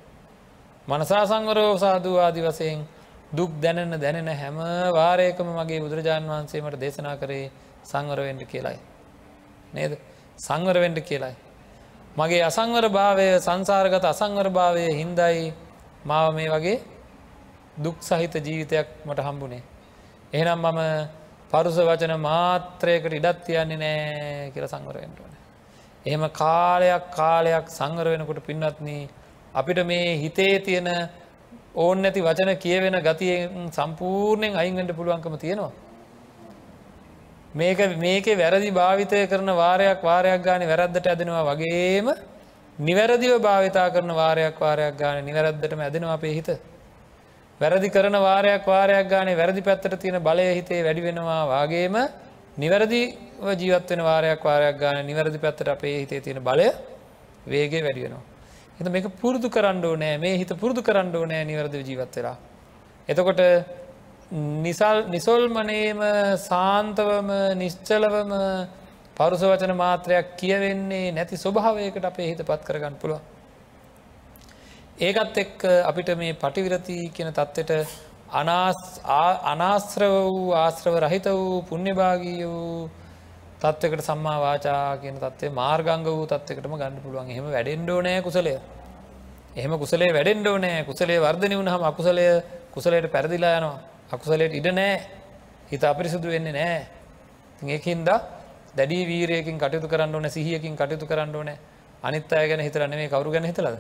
මනසා 0.89 1.25
සංවරෝ 1.27 1.73
සාධූ 1.77 2.17
ආදි 2.19 2.41
වසයෙන් 2.41 2.81
දුක් 3.31 3.51
දැනන්න 3.55 3.95
දැනෙන 3.95 4.29
හැම 4.33 4.57
වාරයකම 4.91 5.49
මගේ 5.53 5.81
බුදුරජාණන් 5.81 6.29
වහන්සේමට 6.29 6.77
දේශනා 6.77 7.17
කරේ 7.17 7.51
සංවරවෙන්ඩ 7.85 8.43
කියලයි. 8.45 8.79
නේද 9.73 9.93
සංවරවෙන්ඩ 10.39 10.99
කියලයි. 11.01 11.35
මගේ 12.17 12.43
අසංවර 12.43 12.85
භාවය 12.89 13.27
සංසාරගත 13.39 14.05
අසංවර 14.05 14.49
භාවය 14.51 14.85
හින්දයි 14.93 15.53
මාව 16.05 16.35
මේ 16.35 16.49
වගේ 16.49 16.79
දුක් 17.77 17.97
සහිත 18.01 18.35
ජීවිතයක් 18.37 18.89
මට 19.07 19.21
හම්බුණේ. 19.21 19.63
එහෙනම් 20.33 20.59
මම 20.59 20.81
පරුස 21.51 21.77
වචන 21.81 22.15
මාත්‍රයකට 22.21 23.15
ඉඩත් 23.15 23.39
තියන්නේ 23.45 23.79
නෑ 23.79 24.51
කියල 24.53 24.67
සංවරෙන්ටුවන. 24.67 25.33
එහෙම 26.07 26.25
කාලයක් 26.33 27.05
කාලයක් 27.11 27.67
සංවර 27.71 28.07
වෙනකොට 28.09 28.41
පින්නත්න 28.43 28.89
අපිට 29.55 29.81
මේ 29.87 30.17
හිතේ 30.19 30.61
තියෙන 30.61 30.89
ඕන් 31.77 32.03
නැති 32.03 32.21
වචන 32.21 32.51
කියවෙන 32.57 33.01
ගතියෙන් 33.01 33.71
සම්පූර්ණයෙන් 33.71 34.57
අයිංගට 34.57 34.93
පුළුවන්කම 34.95 35.37
තියෙනවා. 35.37 35.73
මේක 37.55 37.79
මේක 37.99 38.27
වැරදි 38.37 38.71
භාවිතය 38.73 39.27
කරන 39.27 39.51
වාරයක් 39.55 40.03
වාරයක් 40.03 40.43
ගාන 40.43 40.63
වැරද්දට 40.63 41.07
ඇදෙනවා 41.07 41.45
වගේම 41.47 42.09
නිවැරදිව 42.79 43.41
භාවිතා 43.41 43.89
කරන 43.91 44.11
වාරයක් 44.13 44.57
වාරයක් 44.57 44.97
ගාන 44.97 45.25
නිවැරද්දටම 45.25 45.81
ඇදෙනවා 45.81 46.15
අපේ 46.15 46.35
හිත. 46.35 46.49
වැරදි 47.61 47.89
කරන 47.89 48.17
වාරයක් 48.21 48.65
වාරයක් 48.67 49.07
ගානේ 49.09 49.37
වැරදි 49.37 49.63
පැත්තට 49.63 49.99
තියෙන 49.99 50.19
බලය 50.21 50.47
හිතේ 50.55 50.81
වැඩි 50.83 51.03
වෙනවා 51.03 51.43
වගේම 51.63 51.97
නිවැරදි 52.57 53.01
ජීවත්වෙන 53.55 54.01
වාරයක් 54.01 54.43
වාරයක් 54.43 54.77
ගාන 54.77 55.07
නිවැරදි 55.07 55.39
පැත්තට 55.39 55.69
අපේ 55.69 56.01
හිතේ 56.01 56.21
තියෙන 56.21 56.43
බලය 56.43 56.69
වේගේ 57.47 57.83
වැඩි 57.83 58.05
වෙනවා. 58.05 58.25
එත 58.81 58.89
මේක 58.89 59.07
පුරුදු 59.21 59.49
කරන්නඩෝ 59.49 59.95
නෑ 59.97 60.19
මේ 60.19 60.37
හිත 60.37 60.53
පුරුදු 60.55 60.83
කරන්නඩෝ 60.83 61.25
නෑ 61.27 61.45
නිවැරදි 61.45 61.83
ජීවත් 61.83 62.17
වෙලා. 62.17 62.37
එතකොට 63.09 63.41
නිසල් 64.63 64.99
නිසොල්මනේම 65.09 66.01
සාන්තවම 66.41 67.31
නිශ්චලවම 67.57 68.33
පරුස 69.17 69.43
වචන 69.43 69.75
මාත්‍රයක් 69.77 70.37
කියවෙන්නේ 70.37 71.13
නැති 71.13 71.37
ස්වභාවයකට 71.37 72.05
අපේ 72.05 72.29
හිත 72.31 72.43
පත් 72.43 72.61
කරගන්න 72.65 72.99
පුළුව. 73.03 73.21
ඒකත් 74.99 75.37
එක්ක 75.37 75.63
අපිට 75.85 76.09
මේ 76.17 76.35
පටිවිරති 76.35 76.97
කියන 77.09 77.29
තත්ත්වට 77.31 77.87
අනාශ්‍රව 79.47 80.15
වූ 80.27 80.53
ආශ්‍රව 80.53 80.95
රහිත 80.99 81.27
වූ 81.31 81.63
පුුණ්‍යභාගී 81.63 82.43
වූ 82.45 82.91
තත්වකට 83.61 84.03
සම්මා 84.03 84.39
වාචා 84.39 84.99
කියන 84.99 85.17
තත්වේ 85.17 85.51
මාර්ගංග 85.51 86.03
වූ 86.05 86.27
තත්වකටම 86.27 86.75
ගන්න 86.75 86.97
පුළුවන්. 86.99 87.31
එහෙම 87.31 87.47
වැඩෙන්ඩෝ 87.47 88.01
නෑ 88.01 88.23
කුසලය. 88.23 88.55
එහෙම 89.57 89.73
කුසලේ 89.79 90.11
වැඩෙන්ඩෝ 90.11 90.57
නෑ 90.59 90.83
කුසලේ 90.85 91.19
වර්ධනය 91.19 91.55
වුණහම 91.55 91.85
අකුසලය 91.85 92.25
කුසලයට 92.73 93.07
පැරදිලා 93.09 93.55
යනවා. 93.57 93.79
අකුසලයට 94.11 94.53
ඉඩ 94.53 94.67
නෑ 94.73 94.97
හිත 95.71 95.85
අපිරිසුදු 95.85 96.29
වෙන්නේ 96.29 96.55
නෑ 96.55 96.79
ඒකින්ද 97.69 98.11
දැඩී 98.75 99.07
වීරයකින් 99.07 99.57
කටයුතු 99.57 99.87
කරන්න 99.87 100.15
ඕන 100.15 100.27
සිහියකින් 100.29 100.75
කටයුතු 100.75 101.07
කරන්න 101.07 101.35
ඕන. 101.35 101.51
අනිත් 102.03 102.33
අය 102.33 102.49
ගැන 102.49 102.61
හිතරන්නේ 102.61 102.99
මේ 102.99 103.09
කවරු 103.09 103.31
ගැන 103.31 103.47
හිතලද? 103.47 103.79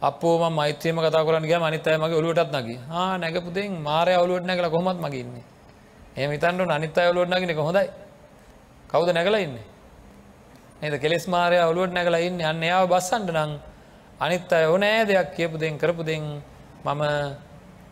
අපෝ 0.00 0.50
මෛත්‍රයම 0.50 0.98
කතා 0.98 1.24
කරන්න 1.24 1.44
ගිය 1.44 1.58
අනිත්තය 1.60 1.96
මගේ 1.96 2.16
ඔලුවටත් 2.16 2.52
නගේ 2.52 2.80
ආ 2.90 3.16
නැගපුදෙන් 3.16 3.72
මාරය 3.80 4.14
ඔලුවට 4.16 4.44
නැකල 4.44 4.68
කොහොමත් 4.68 5.00
මගේන්නේ 5.00 5.44
එම 6.16 6.30
හිතන්ට 6.30 6.70
අනිත්තය 6.70 7.00
ඔලුවට 7.02 7.30
නගෙනක 7.30 7.58
හොඳයි 7.58 7.88
කවුද 8.88 9.10
නැකලා 9.10 9.40
ඉන්නේ? 9.40 9.64
එද 10.82 10.94
කෙලෙස් 10.96 11.26
මාරය 11.26 11.58
ඔලුවට 11.60 11.92
නැකලා 11.92 12.20
ඉන්න. 12.20 12.40
අන්න 12.40 12.62
එයාව 12.62 12.88
බස්සන්ට 12.88 13.30
නං 13.30 13.52
අනිත් 14.20 14.52
අය 14.52 14.64
ඕනෑ 14.66 15.04
දෙයක් 15.04 15.34
කියපු 15.36 15.58
දෙෙන් 15.58 15.78
කරපු 15.78 16.02
දෙෙන් 16.02 16.22
මම 16.84 17.02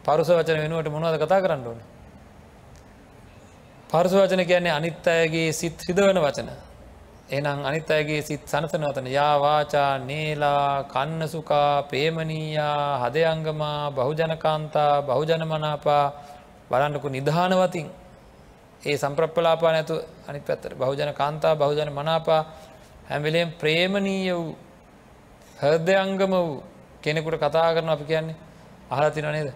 පරුස 0.04 0.28
වචන 0.30 0.60
වෙනුවට 0.60 0.88
මොනවද 0.88 1.18
කතා 1.18 1.40
කරන්න 1.40 1.66
ඕන? 1.66 1.80
පරුස 3.90 4.14
වචන 4.14 4.44
කියන්නේ 4.44 4.72
අනිත් 4.72 5.06
අයගේ 5.06 5.52
සිත් 5.52 5.76
රිදවන 5.82 6.18
වචන. 6.18 6.48
එනම් 7.26 7.64
අනිත් 7.64 7.88
අයගේ 7.88 8.22
සිත් 8.22 8.44
සනසනවතන 8.44 9.06
යාවාචා 9.08 9.98
නේලා 10.00 10.84
කන්නසුකා 10.84 11.82
ප්‍රේමණීයා 11.84 13.00
හදයංගමා 13.00 13.90
බහුජනකාන්තා 13.90 15.02
බහුජන 15.02 15.42
මනාපා 15.44 16.12
බලන්නකු 16.70 17.08
නිධානවතින්. 17.08 17.88
ඒ 18.82 18.96
සම්ප්‍රප්පලාපා 18.96 19.72
නැතු 19.72 19.94
අනි 20.28 20.40
පැත්තර 20.40 20.74
බහුජන 20.74 21.14
කාන්තා 21.14 21.56
බහුජන 21.56 21.90
මනාපා 21.90 22.42
හැමිලෙන් 23.04 23.52
ප්‍රේමණීය 23.52 24.32
වූ 24.32 24.56
හර්දයංගම 25.58 26.32
වූ 26.32 26.62
කෙනෙකුට 27.02 27.38
කතා 27.38 27.72
කරන 27.72 27.88
අපි 27.88 28.04
කියන්නේ. 28.04 28.36
අහලතින 28.90 29.24
නේද? 29.26 29.50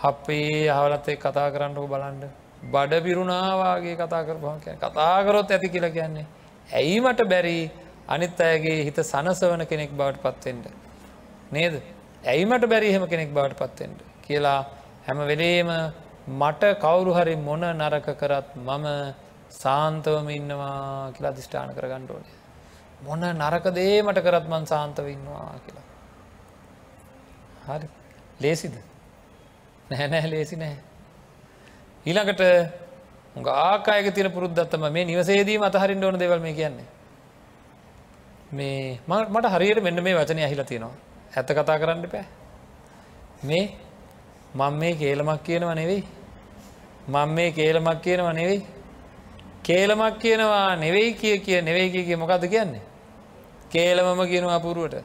අපේ 0.00 0.66
හවලත්තේ 0.68 1.16
කතා 1.16 1.48
කරන්නක 1.50 1.86
බලන්ඩ 1.86 2.24
බඩ 2.64 3.02
පිරුණාවාගේ 3.02 3.96
කතා 3.96 4.24
කරපහන් 4.24 4.58
කතාකරොත් 4.76 5.50
ඇති 5.50 5.68
කියලා 5.68 5.90
කියන්නේ. 5.92 6.41
ඇයිමට 6.72 7.22
බැරි 7.26 7.70
අනිත් 8.08 8.40
අයගේ 8.40 8.84
හිත 8.84 8.98
සනසවන 9.02 9.64
කෙනෙක් 9.66 9.90
බවට 9.92 10.22
පත්වෙන්ට. 10.24 10.66
නේද. 11.52 11.74
ඇයිමට 12.24 12.64
බැරි 12.66 12.88
එහෙම 12.88 13.06
කෙනෙක් 13.06 13.30
බවට 13.30 13.58
පත්වෙන්ට. 13.60 14.00
කියලා 14.22 14.60
හැම 15.06 15.18
වෙලේම 15.22 15.70
මට 16.28 16.62
කවුරු 16.80 17.12
හරි 17.12 17.34
මොන 17.38 17.64
නරක 17.72 18.08
කරත් 18.16 18.54
මම 18.58 18.86
සාන්තවම 19.52 20.28
ඉන්නවා 20.30 21.12
කියලා 21.14 21.34
දිෂ්ඨාන 21.34 21.74
කර 21.74 21.86
ගණ්ඩෝනේ. 21.86 22.38
මොන 23.02 23.20
නරක 23.32 23.66
දේමට 23.72 24.20
කරත් 24.20 24.46
මන් 24.46 24.64
සාන්තව 24.66 25.06
ඉන්නවා 25.08 25.50
කියලා. 25.64 25.86
හරි 27.68 27.88
ලේසිද 28.40 28.74
නැහැනෑ 29.90 30.30
ලේසි 30.30 30.56
නෑ. 30.56 30.76
ඊළඟට 32.06 32.42
ආකායක 33.36 34.14
තින 34.14 34.30
පුරුද්දත්තම 34.30 34.92
මේ 34.92 35.04
නිවසේදී 35.04 35.58
අතහරින් 35.58 36.04
ඕන 36.04 36.18
දෙවල් 36.18 36.40
මේ 36.40 36.52
කියන්නේ. 36.52 36.86
මේ 38.52 39.00
මට 39.06 39.46
හරියට 39.46 39.82
මෙන්න 39.82 40.02
මේ 40.02 40.14
වචනය 40.14 40.42
ඇහිලා 40.42 40.64
තියෙනවා. 40.64 40.94
ඇත්ත 41.36 41.48
කතා 41.48 41.78
කරන්න 41.78 42.08
පෑ. 42.08 42.24
මේ 43.44 43.76
මං 44.54 44.74
මේ 44.74 44.94
කේලමක් 44.94 45.42
කියනව 45.42 45.74
නෙවෙයි. 45.74 46.04
මං 47.08 47.28
මේ 47.28 47.52
කේලමක් 47.52 48.00
කියනව 48.00 48.32
නෙවෙයි. 48.32 48.66
කේලමක් 49.62 50.18
කියනවා 50.18 50.76
නෙවෙයි 50.76 51.14
කිය 51.14 51.38
කිය 51.38 51.62
නෙවෙයි 51.62 51.90
කිය 51.90 52.04
කිය 52.04 52.16
මොකක්ද 52.16 52.44
කියන්නේ. 52.46 52.82
කේලමම 53.70 54.20
කියනවා 54.26 54.60
පුරුවට. 54.60 55.04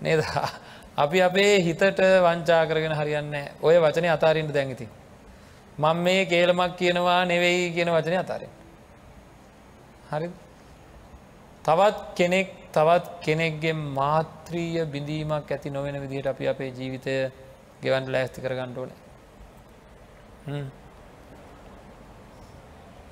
නේද 0.00 0.22
අපි 0.96 1.22
අපේ 1.22 1.62
හිතට 1.62 1.82
වංචා 2.22 2.66
කරගෙන 2.66 2.94
හරියන්න 2.94 3.34
ඔය 3.62 3.80
වචනය 3.80 4.08
අතාරින්ට 4.08 4.54
දැඟති. 4.54 4.88
මං 5.78 5.96
මේ 6.04 6.26
කේලමක් 6.26 6.76
කියනවා 6.80 7.24
නෙවෙයි 7.24 7.72
කියන 7.74 7.88
වචනය 7.96 8.16
අතාරෙන්. 8.18 8.52
හරි 10.10 10.28
තවත් 11.64 11.98
කෙනෙක් 12.18 12.48
තවත් 12.72 13.06
කෙනෙක්ගේ 13.24 13.74
මාත්‍රීය 13.98 14.86
බිඳීමක් 14.86 15.50
ඇති 15.50 15.70
නොවෙන 15.70 16.00
විදිහට 16.02 16.26
අපි 16.26 16.48
අපේ 16.48 16.70
ජීවිතය 16.78 17.14
ගෙවන්ට 17.82 18.12
ලෑස්ති 18.14 18.44
කර 18.44 18.54
ගණ්ඩෝන 18.58 18.90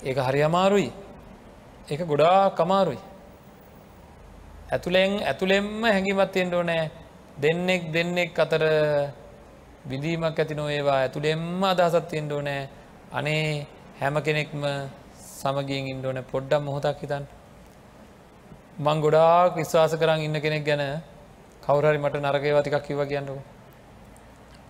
ඒක 0.02 0.18
හරි 0.18 0.42
අමාරුයි. 0.42 0.90
ඒක 1.90 2.00
ගොඩා 2.06 2.50
කමාරුයි 2.58 3.00
ඇතුළෙන් 4.72 5.12
ඇතුළෙෙම්ම 5.30 5.82
හැඟිමත් 5.84 6.36
එෙන්ඩෝ 6.36 6.62
නෑ 6.62 6.84
දෙන්නෙක් 7.42 7.82
දෙන්නෙක් 7.94 8.38
අතර 8.44 8.62
විඳීමක් 9.84 10.38
ඇති 10.38 10.54
නොඒවා 10.54 10.98
ඇතුළෙෙම්ම 10.98 11.62
අදහසත් 11.64 12.08
තියෙන්ට 12.08 12.32
ඕනෑ. 12.32 12.68
අනේ 13.12 13.66
හැම 14.00 14.16
කෙනෙක්ම 14.22 14.62
සමගියෙන් 15.32 15.88
ඉන්ඩෝන 15.92 16.18
පොඩ්ඩම් 16.24 16.62
මොහොතක් 16.62 17.00
හිතන් 17.02 17.24
මං 18.78 18.98
ගොඩාක් 19.00 19.56
විශ්වාස 19.56 19.94
කරන්න 19.94 20.22
ඉන්න 20.22 20.40
කෙනෙක් 20.40 20.64
ගැන 20.64 20.82
කවුරහරි 21.62 21.98
මට 21.98 22.16
නරකේවතිකක් 22.16 22.78
කිව 22.82 23.00
කියන්නක. 23.04 23.38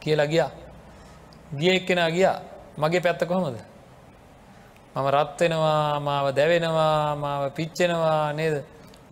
කියලා 0.00 0.26
ගියා. 0.26 0.50
ගිය 1.52 1.70
එක්කෙනා 1.70 2.10
ගියා. 2.10 2.36
මගේ 2.78 3.00
පැත්ත 3.00 3.24
කොහොමද? 3.24 3.58
මම 4.94 5.06
රත්වෙනවා 5.08 6.00
මාව 6.00 6.26
දැවෙනවා 6.32 7.16
මාව 7.16 7.42
පිච්චෙනවා 7.52 8.32
නේද? 8.32 8.64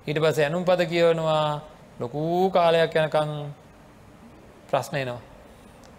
ඊට 0.06 0.18
පස 0.18 0.38
ඇනුම් 0.38 0.64
පද 0.64 0.80
කියවනවා. 0.86 1.60
ලොකූ 2.00 2.50
කාලයක් 2.50 2.94
යනකං 2.96 3.30
ප්‍රශ්නයනවා 4.70 5.29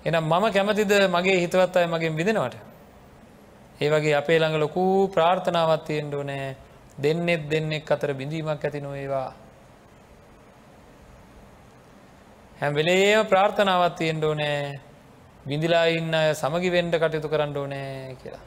එනම් 0.05 0.23
මම 0.23 0.45
කැමතිද 0.51 0.91
මගේ 1.09 1.39
හිතවත් 1.43 1.75
අය 1.75 1.87
මගින් 1.87 2.15
විදෙනවට. 2.15 2.55
ඒ 3.81 3.89
වගේ 3.89 4.15
අපේ 4.15 4.39
ළඟ 4.39 4.59
ලොකූ 4.59 5.07
ප්‍රාර්ථනාවත් 5.07 5.85
තියෙන්ට 5.85 6.13
නෑ 6.23 6.55
දෙන්නෙත් 6.97 7.49
දෙන්නෙක් 7.49 7.91
අතර 7.91 8.13
බිඳීමක් 8.13 8.63
ඇති 8.65 8.79
නොඒවා. 8.79 9.33
හැම් 12.61 12.73
වෙලේම 12.73 13.25
ප්‍රාර්ථනාවත් 13.25 13.95
තියෙන්ට 13.95 14.23
ඕනෑ 14.23 14.79
බිඳිලා 15.45 15.85
ඉන්න 15.89 16.13
අය 16.13 16.33
සමගි 16.35 16.69
වෙන්ඩ 16.69 16.95
කටයුතු 16.95 17.29
කරන්න 17.29 17.57
ඕනෑ 17.57 18.17
කියලා. 18.21 18.43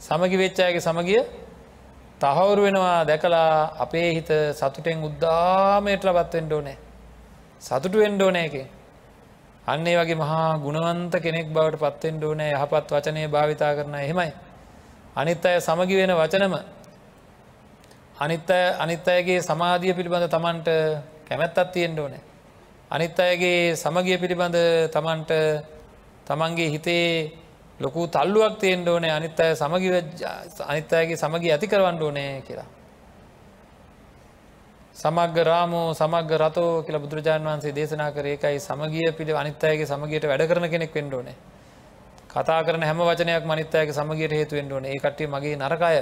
සමගි 0.00 0.36
වෙච්චායගේ 0.36 0.80
සමගිය 0.80 1.20
තහවුරු 2.20 2.62
වෙනවා 2.62 3.04
දැකලා 3.04 3.50
අපේ 3.78 4.08
හිත 4.14 4.30
සතුටෙන් 4.52 5.04
උද්දාමයට 5.04 6.04
ලබත්වෙන්ඩ 6.04 6.52
ඕනෑ 6.52 6.78
සතුටු 7.60 7.98
වෙන්ඩ 7.98 8.22
ඕනෑ 8.22 8.46
එකේ 8.46 8.66
අන්නේ 9.66 9.96
වගේ 9.96 10.14
මහා 10.14 10.58
ගුණවන්ත 10.58 11.14
කෙනෙක් 11.18 11.48
බවට 11.48 11.80
පත්තෙන්ට 11.80 12.24
ඕනෑ 12.24 12.52
යහපත් 12.52 12.90
වචනය 12.90 13.28
භාවිතා 13.28 13.72
කරන 13.74 13.94
එහෙමයි. 13.96 14.30
අනිත් 15.16 15.44
අය 15.44 15.60
සමගි 15.60 15.94
වෙන 15.96 16.12
වචනම 16.12 16.54
අනිත් 18.16 18.50
අය 18.50 18.64
අනිත් 18.78 19.08
අයගේ 19.08 19.40
සමාධිය 19.42 19.94
පිළිබඳ 19.94 20.28
තමන්ට 20.28 20.68
කැමැත්තත් 21.26 21.72
තියෙන්ට 21.72 21.98
ඕනෑ. 21.98 22.22
අනිත් 22.90 23.18
අයගේ 23.18 23.74
සමගිය 23.74 24.18
පිළිබඳ 24.18 24.56
තමන්ට 24.92 25.32
තමන්ගේ 26.26 26.68
හිතේ 26.70 27.32
ලොකු 27.80 28.06
තල්ලුවක් 28.08 28.58
තියෙන්ට 28.58 28.88
ඕනේ 28.88 29.10
අනිත් 29.10 29.40
අය 29.40 29.56
සමගි 29.56 29.88
අනිත් 30.62 30.92
අයගේ 30.92 31.16
සමගි 31.16 31.50
ඇති 31.50 31.66
කරවන්න 31.66 32.02
ඕනෑ 32.02 32.42
කියලා. 32.46 32.68
සමග 34.96 35.36
රාමෝ 35.42 35.86
සමග 35.92 36.30
රතෝ 36.36 36.82
කියල 36.82 36.98
බුදුරජාණන් 36.98 37.48
වන්සේ 37.48 37.72
දේශනා 37.72 38.10
කර 38.10 38.26
ඒකයි 38.26 38.60
සමගිය 38.60 39.12
පිළි 39.12 39.32
අනිත්තයගේ 39.34 39.86
සමගේට 39.86 40.24
වැඩ 40.24 40.46
කරන 40.46 40.68
කෙනෙක් 40.68 40.94
වෙන්ඩෝන 40.94 41.30
කතා 42.30 42.60
කරන 42.62 42.82
හැම 42.82 43.00
වචනයක් 43.00 43.44
මනිත්තයක 43.44 43.88
සමගේට 43.92 44.32
හේතු 44.32 44.56
වෙන්ඩෝන 44.56 44.84
ඒ 44.84 44.98
කට්ටිය 44.98 45.28
මගේ 45.28 45.56
නරකාය 45.58 45.98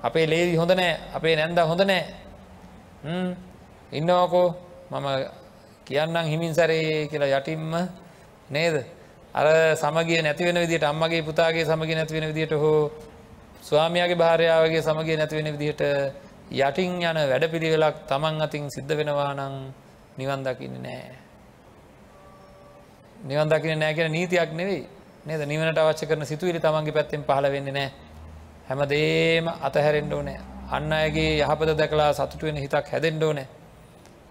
අපේ 0.00 0.26
ලේදි 0.26 0.56
හොඳ 0.56 0.70
නෑ. 0.70 0.98
අපේ 1.14 1.34
නැන්ද 1.36 1.58
හොඳ 1.60 1.82
නෑ. 1.82 2.04
ඉන්නවකෝ. 3.92 4.54
මම 4.90 5.06
කියන්නම් 5.86 6.26
හිමින් 6.26 6.54
සැරේ 6.54 7.08
කියලා 7.08 7.38
යටින්ම. 7.38 7.74
නේද? 8.50 8.84
අර 9.34 9.46
සමගේ 9.76 10.22
නැතිවෙන 10.22 10.56
විදිට 10.56 10.84
අම්මගේ 10.84 11.22
පුතාගේ 11.22 11.64
සමග 11.64 11.90
නැතිවෙන 11.90 12.28
විදිට 12.28 12.52
හෝ 12.52 12.90
ස්වාමයාගේ 13.62 14.16
භාරයාවගේ 14.16 14.82
සමගේ 14.82 15.16
නැතිවෙන 15.16 15.52
විදිහට 15.52 15.82
යටින් 16.50 17.02
යන 17.02 17.18
වැඩ 17.22 17.44
පිළිවෙලක් 17.46 18.06
තමන් 18.06 18.40
අතින් 18.40 18.70
සිද්ධ 18.70 18.94
වෙනවා 18.94 19.34
නං 19.34 19.54
නිවන් 20.16 20.42
දකින්න 20.42 20.76
නෑ. 20.78 21.16
නිවන් 23.22 23.48
දකින 23.48 23.78
නෑ 23.78 23.94
කියෙන 23.94 24.12
නීතියක් 24.12 24.52
නෙවෙයි. 24.52 24.88
නේද? 25.26 25.42
නිවනට 25.42 25.78
අවශ්‍ය 25.78 26.06
කරන 26.06 26.24
සිතුවිලි 26.24 26.60
තමන්ගේ 26.60 26.92
පැත්තෙන් 26.92 27.22
පහල 27.22 27.46
වෙන්න 27.48 27.68
නෑ. 27.70 27.90
හැම 28.68 28.80
දේම 28.86 29.48
අතහැරෙන්ඩ 29.48 30.12
ඕනෑ. 30.12 30.40
අන්න 30.70 30.92
අයගේ 30.92 31.38
යහපත 31.38 31.70
දැකලා 31.74 32.12
සතුට 32.12 32.42
වෙන 32.42 32.56
හිතක් 32.56 32.86
හැදෙන්ඩ 32.86 33.22
ඕනෑ. 33.22 33.48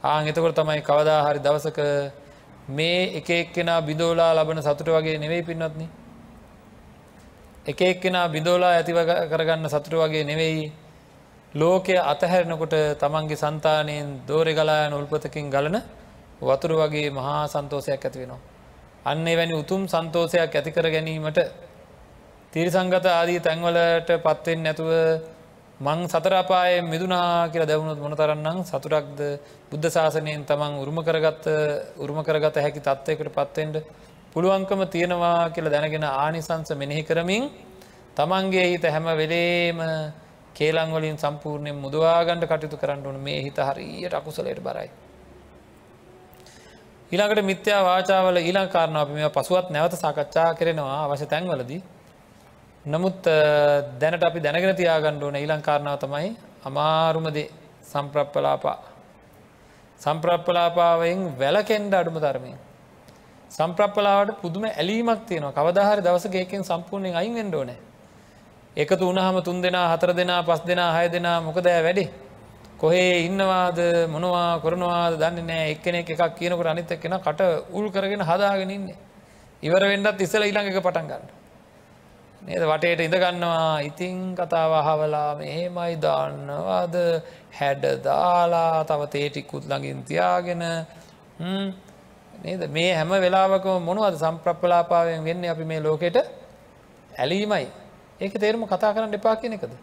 ආං 0.04 0.28
එතකොට 0.28 0.56
තමයි 0.56 0.82
කවදා 0.82 1.22
හරි 1.24 1.40
දවසක 1.40 1.80
මේ 2.70 3.18
එක 3.18 3.30
එක්කෙනා 3.32 3.82
බිදෝලා 3.82 4.34
ලබන 4.34 4.62
සතුට 4.62 4.90
වගේ 4.90 5.18
නෙවෙයි 5.18 5.44
පින්නත්න 5.44 5.88
එක 7.66 7.82
එක්කෙනා 7.84 8.28
බිදෝලා 8.30 8.74
ඇතිව 8.74 9.00
කරගන්න 9.30 9.70
සතුට 9.70 9.96
වගේ 9.96 10.24
නෙවෙයි. 10.24 10.72
ලෝකය 11.54 11.96
අතහැරෙනකොට 11.96 12.76
තමන්ගේ 12.98 13.38
සන්තානයෙන් 13.38 14.08
දෝරෙ 14.24 14.54
ගලායන 14.54 14.94
උල්පතකින් 14.94 15.50
ගලන 15.50 15.78
වතුර 16.42 16.72
වගේ 16.74 17.10
මහා 17.12 17.48
සන්තෝසයක් 17.48 18.04
ඇති 18.04 18.20
වෙනවා. 18.20 18.40
අන්නේ 19.06 19.36
වැනි 19.36 19.54
උතුම් 19.54 19.88
සන්තෝසයක් 19.88 20.52
ඇතිකර 20.52 20.86
ගැනීමට 20.86 21.40
තිරිසංගත 22.54 23.06
ආදී 23.08 23.40
තැන්වලට 23.40 24.10
පත්වෙන් 24.20 24.60
නැතුව 24.60 24.92
මං 25.80 26.00
සතරපාය 26.06 26.82
මිදුනා 26.84 27.48
කියලා 27.48 27.68
දැවුණුත් 27.68 28.00
මොන 28.00 28.14
තරන්නම් 28.14 28.60
සතුරක්ද 28.64 29.20
බුද්ධ 29.70 29.88
ශාසනයෙන් 29.88 30.44
තමන් 30.44 30.74
උරුම 30.78 31.00
කරගත්ත 31.00 31.46
උරුම 31.98 32.20
කරගත 32.24 32.56
හැකි 32.58 32.82
තත්වයකට 32.82 33.32
පත්වෙන්ට 33.32 33.76
පුළුවන්කම 34.34 34.82
තියෙනවා 34.88 35.50
කියලා 35.50 35.72
දැනගෙන 35.72 36.04
ආනිසංස 36.06 36.70
මෙනෙහි 36.74 37.04
කරමින් 37.04 37.44
තමන්ගේ 38.18 38.66
හිත 38.68 38.86
හැම 38.86 39.06
වෙලේම 39.16 39.80
කේලංවලින් 40.58 41.18
සම්පූර්ණයෙන් 41.18 41.78
මුදවාගණ්ඩ 41.78 42.46
කටයුතු 42.46 42.78
කරන්න 42.78 43.06
ඕන 43.06 43.20
මේ 43.20 43.42
හිත 43.42 43.58
හරියට 43.60 44.14
අකුසලයට 44.14 44.62
බරයි. 44.62 44.90
ඊළඟට 47.12 47.44
මිත්‍යා 47.44 47.82
වාචාවල 47.84 48.38
ඊළං 48.40 48.70
කාරණාව 48.70 49.04
අපි 49.04 49.14
මේ 49.14 49.30
පසුවත් 49.32 49.70
නැවත 49.70 49.94
සාකච්ඡා 49.96 50.50
කරනවා 50.54 50.98
අවශ්‍ය 51.04 51.26
තැන්වලදී. 51.26 51.82
නමුත් 52.86 53.24
දැනට 54.00 54.24
අපි 54.24 54.40
දැනගෙන 54.40 54.76
තියාගණ්ඩ 54.76 55.24
ඕන 55.24 55.36
ඊළං 55.36 55.62
කාරණාව 55.62 55.98
තමයි 56.00 56.30
අමාරුමදේ 56.66 57.48
සම්ප්‍රප්පලාපා. 57.84 58.78
සම්ප්‍රප්පලාපාවෙන් 60.00 61.20
වැලකෙන්ඩ 61.40 61.94
අඩුම 61.94 62.18
ධර්මයෙන්. 62.18 62.60
සම්ප්‍රප්පලාවට 63.52 64.40
පුදුම 64.42 64.64
ඇලීමක් 64.66 65.22
තියෙනවා 65.26 65.54
කවදාහරි 65.54 66.02
දවසගේකෙන් 66.02 66.64
සම්පූර්ණයෙන් 66.64 67.16
අයින් 67.16 67.36
වෙන්න 67.36 67.56
ඕනේ. 67.56 67.80
එකතු 68.78 69.04
වුණහම 69.10 69.42
තුන් 69.44 69.62
දෙනා 69.62 69.88
හතර 69.92 70.14
දෙනා 70.14 70.42
පස් 70.44 70.62
දෙනා 70.62 70.92
හය 70.96 71.10
දෙනා 71.10 71.42
මොකදෑ 71.42 71.82
වැඩේ. 71.84 72.10
කොහේ 72.78 73.26
ඉන්නවාද? 73.26 73.80
මොනවා 74.14 74.60
කරනවාද? 74.62 75.18
දන්න 75.18 75.48
නෑ 75.48 75.72
එක්කෙනෙක් 75.74 76.10
එකක් 76.10 76.36
කියනකට 76.38 76.68
අනිත 76.68 76.92
කෙන 77.02 77.16
කට 77.26 77.42
උල් 77.74 77.90
කරගෙන 77.90 78.22
හදාගෙන 78.22 78.70
ඉන්නේ. 78.70 78.98
ඉවර 79.64 79.84
වෙන්නත් 79.92 80.22
ඉස්සල 80.22 80.46
ඊළඟ 80.46 80.70
එක 80.70 80.78
පටන් 80.80 81.08
ගන්න. 81.10 81.26
නේද? 82.42 82.64
වටේට 82.72 83.02
ඉඳගන්නවා 83.02 83.82
ඉතිං 83.82 84.36
කතාව 84.38 84.72
අහවලා 84.82 85.32
මෙහෙමයි 85.42 85.98
දන්නවාද? 85.98 86.96
හැඩ 87.60 87.84
දාලා 88.06 88.86
තව 88.86 89.10
තේටිකුත් 89.10 89.66
ළඟින් 89.66 90.06
තියාගෙන. 90.06 90.64
නේද? 92.44 92.62
මේ 92.70 92.94
හැම 92.94 93.10
වෙලාවකම 93.10 93.82
මොනවද 93.82 94.22
සම්ප්‍රප්පලාපාවෙන් 94.22 95.26
වෙන්න 95.26 95.50
අපි 95.50 95.66
මේ 95.66 95.82
ලෝකෙට? 95.82 96.18
ඇලීමයි. 97.18 97.66
ඒක 98.20 98.34
තේරුම 98.36 98.66
කතා 98.66 98.94
කරන්න 98.94 99.14
එපා 99.14 99.36
කියන 99.36 99.54
එකද. 99.54 99.74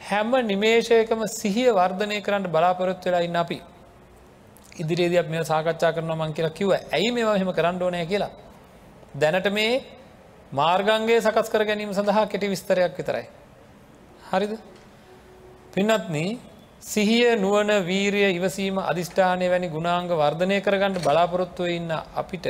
හැම 0.00 0.30
නිමේෂයකම 0.44 1.22
සිහිය 1.30 1.70
වර්ධනය 1.72 2.20
කරන්න 2.20 2.46
බලාපොරොත්තු 2.48 3.08
වෙලා 3.08 3.22
ඉන්න 3.22 3.36
අපි. 3.36 3.58
ඉදිරියේද 4.76 5.18
අප 5.18 5.28
මේ 5.28 5.44
සාකච්ඡා 5.44 5.92
කරනවා 5.92 6.18
මං 6.18 6.32
කියලා 6.32 6.52
කිව්ව 6.52 6.72
ඇයි 6.72 7.10
මේවා 7.12 7.36
එහෙම 7.36 7.52
කරන්න 7.52 7.82
ඕනය 7.82 8.06
කියලා. 8.06 8.30
දැනට 9.14 9.48
මේ 9.52 9.72
මාර්ගන්ගේ 10.52 11.20
සකස් 11.20 11.48
කර 11.48 11.64
ගැනීම 11.64 11.92
සඳහා 11.92 12.26
කෙටි 12.26 12.48
විස්තරයක් 12.48 12.96
විතරයි. 12.96 13.26
හරිද? 14.26 14.52
පින්නත්නී 15.72 16.38
සිහිය 16.82 17.36
නුවන 17.36 17.70
වීරිය 17.84 18.30
ඉවසීම 18.32 18.78
අධිෂ්ඨානය 18.82 19.46
වැනි 19.48 19.68
ගුණාංග 19.68 20.08
වර්ධනය 20.12 20.58
කරගන්න 20.60 20.96
බලාපොරොත්තුව 20.98 21.68
ඉන්න 21.68 21.90
අපිට 22.14 22.46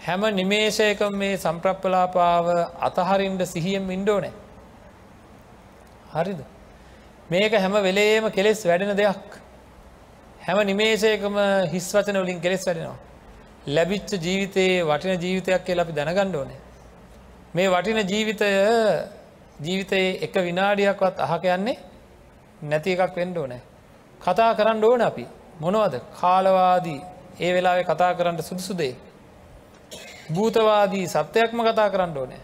හැම 0.00 0.22
නිමේෂයක 0.34 1.00
මේ 1.12 1.36
සම්ප්‍රප්පලාපාව 1.36 2.46
අතහරින්ට 2.80 3.42
සිහියෙන් 3.46 3.90
ඉන්ඩෝනෑ. 3.90 4.32
හරිද. 6.14 6.40
මේක 7.30 7.52
හැම 7.54 7.72
වෙලේම 7.72 8.30
කෙලෙස් 8.30 8.64
වැඩෙන 8.64 8.96
දෙයක්. 8.96 9.30
හැම 10.46 10.58
නිමේෂයකම 10.66 11.36
හිස් 11.72 11.86
වචන 11.94 12.18
වලින් 12.22 12.40
කෙලෙස් 12.40 12.64
වැඩෙනවා. 12.66 12.98
ලැබිච්ච 13.68 14.10
ජීවිතයේ 14.18 14.84
වටින 14.84 15.20
ජීවිතයක් 15.20 15.64
කියලා 15.64 15.84
අපි 15.84 15.92
දැනගණ්ඩ 15.92 16.34
ඕනේ. 16.34 16.60
මේ 17.54 17.68
වටින 17.68 18.00
ජීවිතය 18.04 18.48
ජීවිතයේ 19.60 20.18
එක 20.22 20.34
විනාඩියක්වත් 20.40 21.20
අහක 21.20 21.44
යන්නේ 21.56 21.78
නැති 22.62 22.96
එකක් 22.96 23.16
වෙන්ඩ 23.16 23.36
ඕනෑ. 23.36 23.62
කතා 24.20 24.54
කරන්න 24.54 24.84
ඕන 24.84 25.02
අපි 25.02 25.26
මොනවද 25.60 25.94
කාලවාදී 26.20 27.00
ඒ 27.40 27.54
වෙලාවේ 27.54 27.84
කතා 27.84 28.14
කරන්න 28.14 28.42
සුදුසුදේ. 28.42 28.94
භූතවාදී 30.30 31.06
සත්‍යයක්ම 31.06 31.58
කතා 31.62 31.90
කරන්න 31.90 32.16
ඕනෑ. 32.16 32.42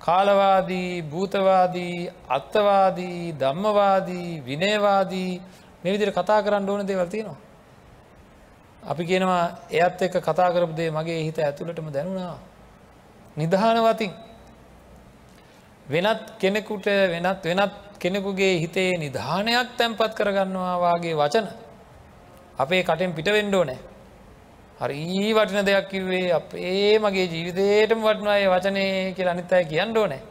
කාලවාදී 0.00 1.02
භූතවාදී 1.04 2.10
අත්තවාදී 2.28 3.32
ධම්මවාදී 3.32 4.30
විනයවාදී 4.40 5.32
මෙවිදිර 5.84 6.12
කතා 6.12 6.42
කරන්න 6.42 6.70
ඕන 6.70 6.86
දේවල් 6.86 7.06
තියෙනවා. 7.06 7.40
අපි 8.82 9.02
කියනවා 9.04 9.44
එයත් 9.72 10.02
එක 10.02 10.14
කතා 10.18 10.52
කරපු 10.52 10.74
දේ 10.74 10.90
මගේ 10.90 11.24
හිත 11.24 11.38
ඇතුළටම 11.38 11.88
දැනුණා. 11.90 12.38
නිධානවතින් 13.36 14.12
වෙනත් 15.86 16.22
කෙනෙකුට 16.38 16.86
වෙනත් 16.86 17.44
වෙනත් 17.44 17.74
කෙනෙකුගේ 17.98 18.54
හිතේ 18.60 18.92
නිධානයක් 18.98 19.68
තැන්පත් 19.76 20.12
කරගන්නවා 20.14 20.76
වගේ 20.94 21.14
වචන 21.14 21.46
අපේ 22.58 22.82
කටෙන් 22.82 23.12
පිටවෙන්ඩෝ 23.12 23.64
නෑ 23.64 23.78
හරි 24.80 25.32
වටින 25.32 25.64
දෙයක් 25.64 25.88
කිව්වේ 25.88 26.32
අපේ 26.32 26.98
මගේ 26.98 27.26
ජීවිතයටම 27.26 28.00
වටනවාය 28.00 28.46
වචනය 28.46 28.86
කියල 29.16 29.28
අනිත් 29.28 29.52
අය 29.52 29.64
කියන්නඩෝ 29.64 30.06
නෑ 30.06 30.22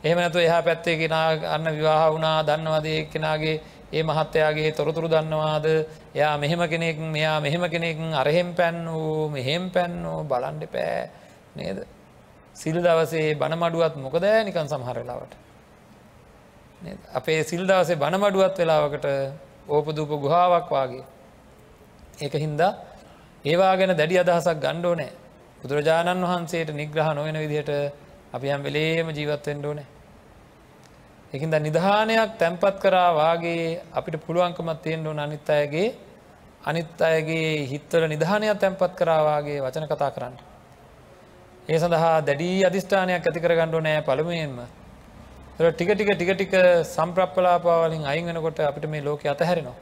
එහෙමනතු 0.00 0.38
එහා 0.38 0.62
පැත්තේ 0.62 0.96
කෙන 0.96 1.12
අන්න 1.12 1.66
විවාහ 1.68 2.04
වුණා 2.08 2.42
දන්නවදේ 2.42 3.00
කෙනගේ 3.06 3.60
ඒ 3.90 4.02
මහත්තයාගේ 4.02 4.72
තොරතුරු 4.72 5.08
දන්නවාද? 5.08 5.66
එයා 6.14 6.36
මෙහෙම 6.36 6.62
කෙනෙක් 6.68 6.98
මෙයා 6.98 7.40
මෙහෙම 7.40 7.64
කෙනෙක් 7.66 7.98
අරහෙම් 8.14 8.54
පැන් 8.54 8.86
වූ 8.86 9.28
මෙහෙම් 9.28 9.70
පැන්නෝ 9.70 10.24
බලන්ඩ 10.24 10.64
පෑ 10.68 11.10
නේද? 11.56 11.78
සිල් 12.54 12.76
දවසේ 12.76 13.34
බණමඩුවත් 13.34 13.94
මොකදෑ 13.96 14.44
නිකන් 14.44 14.68
සමහරලාවට 14.68 15.32
අපේ 17.14 17.42
සිල් 17.44 17.62
දවසේ 17.64 17.96
බණමඩුවත් 17.96 18.58
වෙලාවකට 18.58 19.06
ඕපදූප 19.68 20.10
ගුහාවක් 20.16 20.70
වාගේ. 20.70 21.04
ඒක 22.18 22.34
හින්දා 22.36 22.72
ඒවා 23.44 23.76
ගැන 23.76 23.94
දැඩි 23.94 24.18
අදහසක් 24.18 24.58
ගණ්ඩෝ 24.58 24.94
නෑ 24.94 25.12
බුදුරජාණන් 25.60 26.24
වහන්සේට 26.24 26.70
නිග්‍රහ 26.72 27.08
නොවෙන 27.12 27.38
විදිහට 27.38 27.70
අපි 28.32 28.46
හැම් 28.48 28.62
වෙලේම 28.62 29.08
ජීවත්වෙන්ඩෝ 29.10 29.74
නෑ 29.74 29.88
එකින්ද 31.32 31.54
නිධානයක් 31.60 32.30
තැන්පත් 32.36 32.76
කරා 32.78 33.10
වාගේ 33.12 33.80
අපිට 33.92 34.16
පුළුවන්කමත් 34.18 34.82
තියෙන්ඩෝ 34.82 35.14
අනිත් 35.18 35.50
අයගේ 35.50 35.88
අනිත් 36.62 37.00
අයගේ 37.00 37.66
හිත්තල 37.66 38.04
නිධානයක් 38.06 38.58
තැන්පත් 38.58 38.92
කරාවාගේ 38.94 39.60
වචන 39.60 39.86
කතා 39.86 40.10
කරන්න. 40.10 40.34
ඒ 41.68 41.78
සඳහා 41.78 42.16
දැඩී 42.22 42.64
අධිෂ්ඨානයක් 42.64 43.22
ඇති 43.22 43.40
කරගණ්ඩෝ 43.40 43.80
නෑ 43.80 44.02
පළමුයෙන්ම 44.02 44.58
ටික 45.58 45.90
ටික 45.90 46.10
ටික 46.10 46.30
ටික 46.32 46.54
සම්ප්‍රප්පලාපාවලින් 46.86 48.04
අයින් 48.04 48.26
වෙනකොට 48.26 48.60
අපිට 48.60 48.86
මේ 48.86 49.02
ලෝක 49.02 49.24
අතහැරෙනවා. 49.24 49.76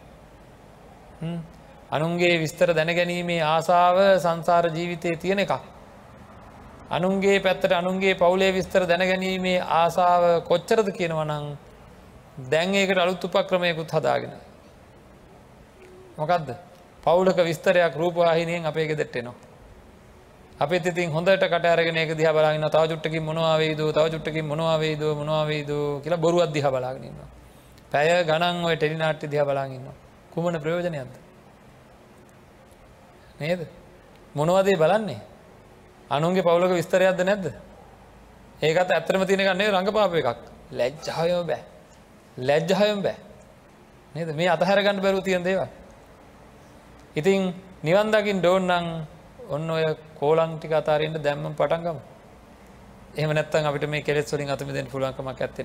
අනුන්ගේ 1.90 2.38
විස්තර 2.38 2.72
දැනගැනීමේ 2.72 3.42
ආසාව 3.44 3.96
සංසාර 4.18 4.70
ජීවිතය 4.70 5.16
තියෙන 5.16 5.38
එකක්. 5.38 5.52
අනුන්ගේ 6.90 7.40
පැත්තට 7.40 7.72
අනුන්ගේ 7.72 8.14
පවුලේ 8.14 8.52
විස්තර 8.52 8.82
දැනගැනීමේ 8.84 9.60
ආසාව 9.60 10.42
කොච්චරද 10.42 10.90
කියනවනං 10.90 11.56
දැන් 12.44 12.74
ඒකට 12.74 12.98
අලුත් 12.98 13.24
උපක්‍රමයකුත් 13.24 13.90
හදාගෙන. 13.90 14.32
මොකක්ද 16.16 16.54
පවුලක 17.04 17.38
විස්තරයක් 17.40 17.94
රූපවාහිනයෙන් 17.94 18.66
අපේ 18.66 18.86
ගෙදෙට්ටෙනවා. 18.86 19.34
අපේ 20.60 20.80
ඉතින් 20.80 21.10
හොඳට 21.10 21.42
කටරගෙන 21.42 21.96
එක 21.96 22.10
දිහ 22.12 22.28
බලාගන්න 22.28 22.66
තව 22.66 22.82
චුට්ටකින් 22.88 23.22
මොනවාවේද 23.22 23.78
තව 23.78 24.06
චුට්ටකින් 24.10 24.44
මොනවාවේද 24.44 25.02
මොනවාවේද 25.14 25.70
කියලා 26.02 26.18
බොරුවත් 26.18 26.52
දිහ 26.52 26.66
බලාගෙනන්න. 26.66 27.18
පැය 27.92 28.24
ගණන් 28.24 28.64
ඔය 28.64 28.76
ටෙලිනාට්ටි 28.76 29.28
දිහ 29.28 29.44
බලාගන්න. 29.44 29.86
කුමන 30.30 30.54
ප්‍රයෝජනයක්ද. 30.56 31.25
නේද. 33.40 33.66
මොනවදේ 34.34 34.76
බලන්නේ. 34.76 35.20
අනුන්ගේ 36.10 36.42
පවුලක 36.42 36.72
විස්තරයක්ද 36.72 37.20
නැද්ද. 37.20 37.46
ඒකත් 38.62 38.90
ඇත්තරම 38.90 39.24
තියන 39.24 39.40
ගන්නේ 39.40 39.70
රඟපාප 39.70 40.14
එකක් 40.14 40.40
ලැජ්ජායෝ 40.72 41.44
බෑ. 41.44 41.62
ලැජ්ජහයම් 42.38 43.02
බෑ. 43.02 43.16
නේද 44.14 44.28
මේ 44.34 44.48
අතහැරගන්න 44.48 45.00
බැරු 45.00 45.20
තියන් 45.20 45.44
දේවා. 45.44 45.68
ඉතින් 47.16 47.54
නිවන්දකින් 47.82 48.40
ඩෝන්නං 48.40 49.06
ඔන්න 49.48 49.70
ඔය 49.70 49.84
කෝලංටික 50.14 50.72
අතාරෙන්ට 50.72 51.18
දැම්ම 51.18 51.54
පටන්ගම 51.54 51.98
එහම 53.16 53.30
නැත්තන් 53.32 53.64
අපිට 53.64 53.88
මේ 53.88 54.02
කෙස් 54.02 54.32
වලින් 54.32 54.50
අතුම 54.50 54.68
දෙන්න 54.68 54.86
පුළුවන්කමක් 54.86 55.40
ඇත්තෙන 55.40 55.64